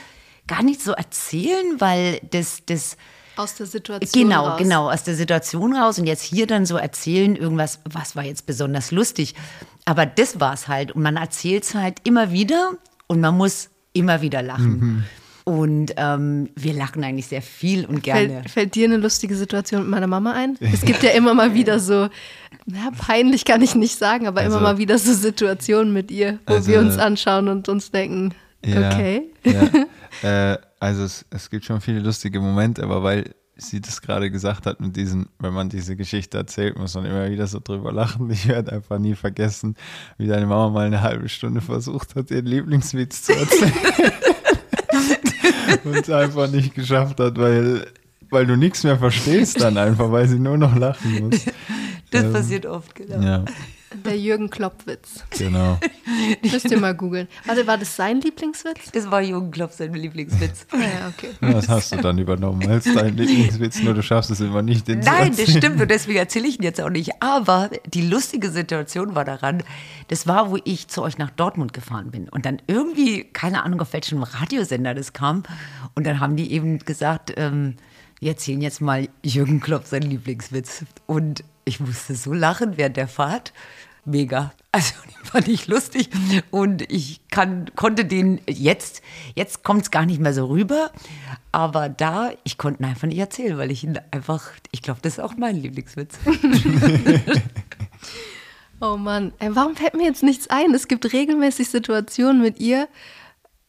gar 0.46 0.62
nicht 0.62 0.82
so 0.82 0.92
erzählen, 0.92 1.80
weil 1.80 2.20
das, 2.32 2.64
das, 2.66 2.98
Aus 3.38 3.56
der 3.56 3.66
Situation 3.66 4.24
Genau, 4.24 4.46
raus. 4.50 4.58
genau, 4.60 4.92
aus 4.92 5.04
der 5.04 5.16
Situation 5.16 5.74
raus 5.76 5.98
und 5.98 6.06
jetzt 6.06 6.22
hier 6.22 6.46
dann 6.48 6.66
so 6.66 6.76
erzählen, 6.76 7.36
irgendwas, 7.38 7.80
was 7.90 8.16
war 8.16 8.24
jetzt 8.26 8.46
besonders 8.46 8.92
lustig. 8.92 9.34
Aber 9.86 10.06
das 10.06 10.40
war 10.40 10.54
es 10.54 10.68
halt. 10.68 10.92
Und 10.92 11.02
man 11.02 11.16
erzählt 11.16 11.64
es 11.64 11.74
halt 11.76 12.00
immer 12.04 12.32
wieder 12.32 12.74
und 13.08 13.22
man 13.22 13.36
muss 13.36 13.70
immer 13.94 14.22
wieder 14.22 14.42
lachen. 14.42 15.06
Und 15.46 15.94
ähm, 15.98 16.50
wir 16.56 16.74
lachen 16.74 17.04
eigentlich 17.04 17.28
sehr 17.28 17.42
viel 17.42 17.86
und 17.86 18.02
gerne. 18.02 18.30
Fällt, 18.30 18.50
fällt 18.50 18.76
dir 18.76 18.86
eine 18.86 18.98
lustige 18.98 19.36
Situation 19.36 19.82
mit 19.82 19.90
meiner 19.92 20.08
Mama 20.08 20.32
ein? 20.32 20.58
Es 20.62 20.82
gibt 20.82 21.04
ja 21.04 21.10
immer 21.12 21.34
mal 21.34 21.54
wieder 21.54 21.80
so, 21.80 22.08
na, 22.66 22.92
peinlich 22.98 23.44
kann 23.44 23.62
ich 23.62 23.76
nicht 23.76 23.98
sagen, 23.98 24.26
aber 24.28 24.42
immer 24.42 24.56
Also- 24.56 24.64
mal 24.64 24.78
wieder 24.78 24.98
so 24.98 25.14
Situationen 25.14 25.92
mit 25.92 26.12
ihr, 26.12 26.40
wo 26.48 26.54
Also- 26.56 26.72
wir 26.72 26.80
uns 26.80 26.98
anschauen 26.98 27.50
und 27.50 27.68
uns 27.68 27.92
denken, 27.92 28.34
Ja, 28.66 28.90
okay. 28.92 29.24
Ja. 29.44 29.70
äh, 30.54 30.58
also 30.80 31.04
es, 31.04 31.26
es 31.30 31.50
gibt 31.50 31.66
schon 31.66 31.82
viele 31.82 32.00
lustige 32.00 32.40
Momente, 32.40 32.82
aber 32.82 33.04
weil 33.04 33.34
sie 33.58 33.82
das 33.82 34.02
gerade 34.02 34.32
gesagt 34.32 34.66
hat 34.66 34.80
mit 34.80 34.96
diesen, 34.96 35.28
wenn 35.40 35.54
man 35.54 35.68
diese 35.70 35.96
Geschichte 35.98 36.38
erzählt, 36.38 36.78
muss 36.78 36.96
man 36.96 37.06
immer 37.06 37.30
wieder 37.30 37.48
so 37.48 37.60
drüber 37.62 37.92
lachen. 37.92 38.30
Ich 38.32 38.48
werde 38.48 38.72
einfach 38.72 38.98
nie 38.98 39.16
vergessen, 39.16 39.76
wie 40.18 40.28
deine 40.28 40.46
Mama 40.46 40.70
mal 40.70 40.88
eine 40.88 41.02
halbe 41.02 41.28
Stunde 41.30 41.60
versucht 41.62 42.16
hat, 42.16 42.32
ihren 42.32 42.46
Lieblingswitz 42.46 43.24
zu 43.24 43.34
erzählen. 43.34 43.74
Und 45.96 46.04
es 46.04 46.10
einfach 46.10 46.50
nicht 46.50 46.76
geschafft 46.76 47.20
hat, 47.20 47.38
weil, 47.38 47.88
weil 48.30 48.46
du 48.46 48.56
nichts 48.56 48.84
mehr 48.84 48.98
verstehst 48.98 49.62
dann 49.62 49.78
einfach, 49.78 50.12
weil 50.12 50.28
sie 50.28 50.40
nur 50.40 50.58
noch 50.58 50.76
lachen 50.76 51.30
muss. 51.30 51.42
Das 52.12 52.26
Ähm, 52.26 52.34
passiert 52.34 52.66
oft, 52.68 52.94
genau. 52.94 53.20
Ja, 53.26 53.46
Der 54.06 54.18
Jürgen 54.18 54.50
Klopp-Witz. 54.50 55.24
genau. 55.38 55.80
Müsst 56.44 56.70
ihr 56.72 56.80
mal 56.80 56.96
googeln. 56.96 57.28
Warte, 57.46 57.66
war 57.68 57.78
das 57.78 57.96
sein 57.96 58.22
Lieblingswitz? 58.22 58.92
Das 58.92 59.10
war 59.10 59.22
Jürgen 59.22 59.52
Klopp 59.52 59.72
sein 59.72 59.94
Lieblingswitz. 59.94 60.66
Ja, 60.74 61.08
okay. 61.08 61.30
Das 61.40 61.70
hast 61.70 61.94
du 61.94 61.98
dann 61.98 62.18
übernommen 62.18 62.68
als 62.70 62.84
dein 62.86 63.16
Lieblingswitz, 63.16 63.82
nur 63.82 63.94
du 63.94 64.04
schaffst 64.04 64.32
es 64.32 64.42
immer 64.42 64.62
nicht, 64.62 64.88
den 64.88 65.02
zu 65.02 65.10
Nein, 65.10 65.34
das 65.36 65.50
stimmt 65.50 65.80
und 65.80 65.90
deswegen 65.90 66.20
erzähle 66.20 66.48
ich 66.48 66.58
ihn 66.58 66.64
jetzt 66.64 66.82
auch 66.82 66.90
nicht. 66.90 67.12
Aber 67.22 67.70
die 67.86 68.02
lustige 68.02 68.50
Situation 68.50 69.16
war 69.16 69.24
daran, 69.24 69.64
das 70.10 70.28
war, 70.28 70.52
wo 70.52 70.58
ich 70.66 70.88
zu 70.90 71.02
euch 71.02 71.18
nach 71.18 71.30
Dortmund 71.30 71.74
gefahren 71.74 72.12
bin. 72.12 72.28
Und 72.30 72.46
dann 72.46 72.62
irgendwie, 72.68 73.24
keine 73.24 73.64
Ahnung, 73.64 73.82
auf 73.82 73.94
welchem 73.94 74.24
Radiosender 74.24 74.94
das 74.94 75.14
kam. 75.14 75.44
Und 75.96 76.06
dann 76.06 76.20
haben 76.20 76.36
die 76.36 76.52
eben 76.52 76.80
gesagt, 76.80 77.34
ähm, 77.38 77.76
wir 78.20 78.32
erzählen 78.32 78.62
jetzt 78.62 78.82
mal 78.82 79.08
Jürgen 79.24 79.60
Klopp 79.60 79.86
seinen 79.86 80.10
Lieblingswitz. 80.10 80.86
Und 81.06 81.44
ich 81.66 81.80
musste 81.80 82.16
so 82.16 82.34
lachen 82.34 82.78
während 82.78 82.98
der 82.98 83.08
Fahrt. 83.08 83.54
Mega. 84.06 84.54
Also 84.72 84.94
den 85.06 85.26
fand 85.26 85.48
ich 85.48 85.68
lustig 85.68 86.10
und 86.52 86.92
ich 86.92 87.22
kann, 87.30 87.72
konnte 87.76 88.06
den 88.06 88.42
jetzt, 88.48 89.02
jetzt 89.36 89.64
kommt 89.64 89.84
es 89.84 89.92
gar 89.92 90.06
nicht 90.06 90.20
mehr 90.20 90.34
so 90.34 90.46
rüber, 90.46 90.92
aber 91.52 91.90
da, 91.90 92.32
ich 92.44 92.58
konnte 92.58 92.82
ihn 92.82 92.86
einfach 92.86 93.08
nicht 93.08 93.20
erzählen, 93.20 93.58
weil 93.58 93.72
ich 93.72 93.84
ihn 93.84 94.00
einfach, 94.12 94.50
ich 94.72 94.82
glaube, 94.82 95.00
das 95.02 95.14
ist 95.14 95.20
auch 95.20 95.36
mein 95.38 95.56
Lieblingswitz. 95.56 96.18
Oh 98.82 98.98
Mann, 98.98 99.32
Ey, 99.40 99.56
warum 99.56 99.78
fällt 99.78 99.94
mir 99.94 100.04
jetzt 100.04 100.24
nichts 100.24 100.50
ein? 100.50 100.74
Es 100.74 100.90
gibt 100.90 101.14
regelmäßig 101.14 101.70
Situationen 101.70 102.42
mit 102.42 102.60
ihr, 102.60 102.90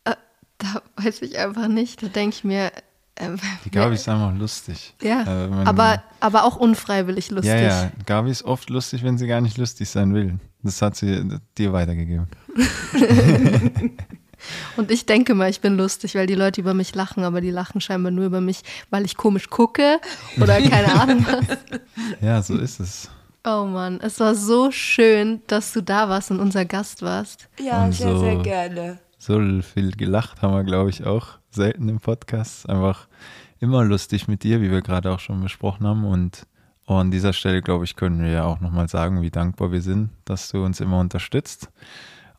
äh, 0.04 0.16
da 0.58 0.82
weiß 0.96 1.22
ich 1.22 1.38
einfach 1.38 1.68
nicht. 1.68 2.02
Da 2.02 2.08
denke 2.08 2.34
ich 2.34 2.42
mir, 2.42 2.72
äh, 3.16 3.30
Die 3.64 3.70
Gabi 3.70 3.94
ist 3.94 4.08
einfach 4.08 4.34
lustig. 4.36 4.94
ja, 5.02 5.22
Äh, 5.22 5.64
aber, 5.64 6.02
aber 6.20 6.44
auch 6.44 6.56
unfreiwillig 6.56 7.30
lustig. 7.30 7.50
Ja, 7.52 7.60
ja, 7.60 7.90
Gabi 8.06 8.30
ist 8.30 8.44
oft 8.44 8.70
lustig, 8.70 9.02
wenn 9.04 9.18
sie 9.18 9.26
gar 9.26 9.40
nicht 9.40 9.56
lustig 9.58 9.88
sein 9.88 10.14
will. 10.14 10.38
Das 10.62 10.80
hat 10.82 10.96
sie 10.96 11.22
dir 11.58 11.72
weitergegeben. 11.72 12.26
Und 14.76 14.90
ich 14.90 15.06
denke 15.06 15.34
mal, 15.34 15.48
ich 15.48 15.60
bin 15.60 15.76
lustig, 15.76 16.14
weil 16.14 16.26
die 16.26 16.34
Leute 16.34 16.60
über 16.60 16.74
mich 16.74 16.94
lachen, 16.94 17.24
aber 17.24 17.40
die 17.40 17.50
lachen 17.50 17.80
scheinbar 17.80 18.12
nur 18.12 18.26
über 18.26 18.40
mich, 18.42 18.60
weil 18.90 19.04
ich 19.04 19.16
komisch 19.16 19.48
gucke 19.48 19.98
oder 20.40 20.60
keine 20.68 21.00
Ahnung 21.00 21.24
was. 21.26 21.58
Ja, 22.20 22.42
so 22.42 22.56
ist 22.58 22.78
es. 22.80 23.08
Oh 23.46 23.64
Mann, 23.66 24.00
es 24.02 24.20
war 24.20 24.34
so 24.34 24.70
schön, 24.70 25.42
dass 25.46 25.72
du 25.72 25.82
da 25.82 26.08
warst 26.08 26.30
und 26.30 26.40
unser 26.40 26.64
Gast 26.64 27.00
warst. 27.02 27.48
Ja, 27.58 27.84
Und 27.84 27.92
sehr, 27.94 28.18
sehr 28.18 28.36
so- 28.36 28.42
gerne. 28.42 28.98
So 29.18 29.40
viel 29.62 29.92
gelacht 29.92 30.42
haben 30.42 30.52
wir, 30.54 30.64
glaube 30.64 30.90
ich, 30.90 31.04
auch 31.06 31.38
selten 31.54 31.88
im 31.88 32.00
Podcast. 32.00 32.68
Einfach 32.68 33.08
immer 33.60 33.84
lustig 33.84 34.28
mit 34.28 34.42
dir, 34.42 34.60
wie 34.60 34.70
wir 34.70 34.82
gerade 34.82 35.10
auch 35.10 35.20
schon 35.20 35.40
besprochen 35.40 35.86
haben. 35.86 36.04
Und 36.04 36.46
auch 36.86 36.98
an 36.98 37.10
dieser 37.10 37.32
Stelle, 37.32 37.62
glaube 37.62 37.84
ich, 37.84 37.96
können 37.96 38.22
wir 38.22 38.30
ja 38.30 38.44
auch 38.44 38.60
nochmal 38.60 38.88
sagen, 38.88 39.22
wie 39.22 39.30
dankbar 39.30 39.72
wir 39.72 39.80
sind, 39.80 40.10
dass 40.24 40.50
du 40.50 40.64
uns 40.64 40.80
immer 40.80 40.98
unterstützt. 40.98 41.70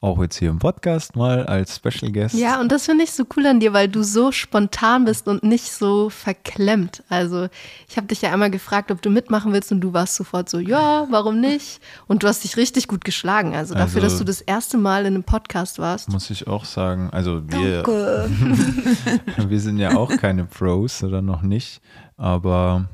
Auch 0.01 0.21
jetzt 0.21 0.36
hier 0.38 0.49
im 0.49 0.60
Podcast 0.60 1.15
mal 1.15 1.45
als 1.47 1.77
Special 1.77 2.12
Guest. 2.12 2.36
Ja, 2.36 2.60
und 2.60 2.71
das 2.71 2.86
finde 2.86 3.05
ich 3.05 3.12
so 3.12 3.23
cool 3.36 3.47
an 3.47 3.60
dir, 3.60 3.73
weil 3.73 3.88
du 3.88 4.03
so 4.03 4.31
spontan 4.31 5.05
bist 5.05 5.27
und 5.27 5.41
nicht 5.43 5.71
so 5.71 6.10
verklemmt. 6.12 7.01
Also, 7.10 7.47
ich 7.88 7.97
habe 7.97 8.05
dich 8.05 8.21
ja 8.21 8.31
einmal 8.31 8.51
gefragt, 8.51 8.91
ob 8.91 9.01
du 9.01 9.10
mitmachen 9.10 9.51
willst 9.53 9.71
und 9.71 9.81
du 9.81 9.93
warst 9.93 10.15
sofort 10.15 10.47
so, 10.49 10.60
ja, 10.60 11.08
warum 11.10 11.39
nicht? 11.39 11.79
Und 12.08 12.21
du 12.23 12.27
hast 12.27 12.43
dich 12.43 12.55
richtig 12.58 12.88
gut 12.88 13.03
geschlagen. 13.05 13.55
Also 13.55 13.73
dafür, 13.73 14.03
Also- 14.03 14.15
dass 14.15 14.17
du 14.19 14.25
das 14.25 14.41
erste 14.41 14.77
Mal 14.77 15.01
in 15.08 15.15
einem 15.15 15.23
Podcast 15.23 15.79
warst. 15.79 16.10
Muss 16.10 16.29
ich 16.29 16.45
auch 16.47 16.65
sagen. 16.65 17.10
Also 17.12 17.41
wir, 17.49 17.84
wir 19.47 19.60
sind 19.60 19.77
ja 19.79 19.95
auch 19.95 20.15
keine 20.17 20.45
Pros 20.45 21.03
oder 21.03 21.21
noch 21.23 21.41
nicht. 21.41 21.81
Aber 22.17 22.89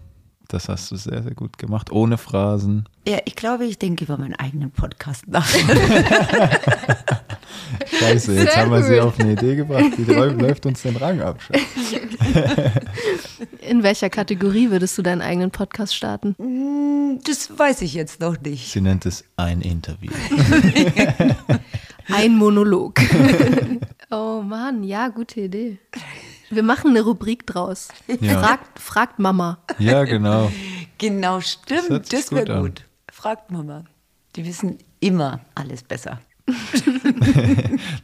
das 0.53 0.69
hast 0.69 0.91
du 0.91 0.95
sehr, 0.95 1.23
sehr 1.23 1.33
gut 1.33 1.57
gemacht. 1.57 1.91
Ohne 1.91 2.17
Phrasen. 2.17 2.87
Ja, 3.07 3.19
ich 3.25 3.35
glaube, 3.35 3.65
ich 3.65 3.79
denke 3.79 4.03
über 4.03 4.17
meinen 4.17 4.35
eigenen 4.35 4.71
Podcast 4.71 5.27
nach. 5.27 5.47
Scheiße, 7.87 8.33
jetzt 8.33 8.53
Sehr 8.53 8.61
haben 8.61 8.71
wir 8.71 8.83
sie 8.83 8.99
auf 8.99 9.19
eine 9.19 9.33
Idee 9.33 9.55
gebracht. 9.55 9.91
Die 9.97 10.03
läuft, 10.03 10.41
läuft 10.41 10.65
uns 10.65 10.81
den 10.81 10.95
Rang 10.97 11.21
ab. 11.21 11.39
In 13.61 13.83
welcher 13.83 14.09
Kategorie 14.09 14.71
würdest 14.71 14.97
du 14.97 15.01
deinen 15.01 15.21
eigenen 15.21 15.51
Podcast 15.51 15.95
starten? 15.95 17.19
Das 17.25 17.57
weiß 17.57 17.81
ich 17.81 17.93
jetzt 17.93 18.19
noch 18.19 18.39
nicht. 18.41 18.71
Sie 18.71 18.81
nennt 18.81 19.05
es 19.05 19.23
ein 19.37 19.61
Interview. 19.61 20.11
Ein 22.07 22.35
Monolog. 22.35 22.99
oh 24.09 24.41
Mann, 24.41 24.83
ja, 24.83 25.07
gute 25.07 25.41
Idee. 25.41 25.77
Wir 26.51 26.63
machen 26.63 26.91
eine 26.91 27.01
Rubrik 27.01 27.47
draus. 27.47 27.87
Ja. 28.19 28.39
Fragt, 28.39 28.79
fragt 28.79 29.19
Mama. 29.19 29.57
Ja, 29.79 30.03
genau. 30.03 30.51
Genau, 30.97 31.39
stimmt. 31.41 32.05
sich 32.05 32.09
Das 32.09 32.31
wäre 32.31 32.45
gut 32.45 32.61
gut. 32.61 32.85
Fragt 33.11 33.51
Mama. 33.51 33.85
Die 34.35 34.45
wissen 34.45 34.77
immer 34.99 35.41
alles 35.55 35.83
besser. 35.83 36.19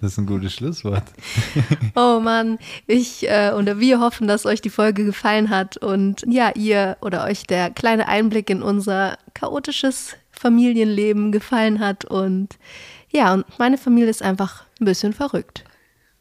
Das 0.02 0.12
ist 0.12 0.18
ein 0.20 0.26
gutes 0.26 0.54
Schlusswort. 0.54 1.04
Oh 1.96 2.20
Mann, 2.20 2.60
ich 2.86 3.28
äh, 3.28 3.52
oder 3.58 3.80
wir 3.80 4.00
hoffen, 4.00 4.28
dass 4.28 4.46
euch 4.46 4.62
die 4.62 4.70
Folge 4.70 5.04
gefallen 5.06 5.50
hat 5.50 5.78
und 5.78 6.24
ja, 6.28 6.52
ihr 6.56 6.98
oder 7.02 7.24
euch 7.24 7.48
der 7.48 7.72
kleine 7.72 8.08
Einblick 8.08 8.50
in 8.50 8.62
unser 8.62 9.18
chaotisches 9.34 10.16
Familienleben 10.32 11.32
gefallen 11.32 11.80
hat 11.80 12.06
und 12.06 12.58
ja, 13.10 13.34
und 13.34 13.46
meine 13.58 13.78
Familie 13.78 14.10
ist 14.10 14.22
einfach 14.22 14.64
ein 14.80 14.86
bisschen 14.86 15.14
verrückt, 15.14 15.64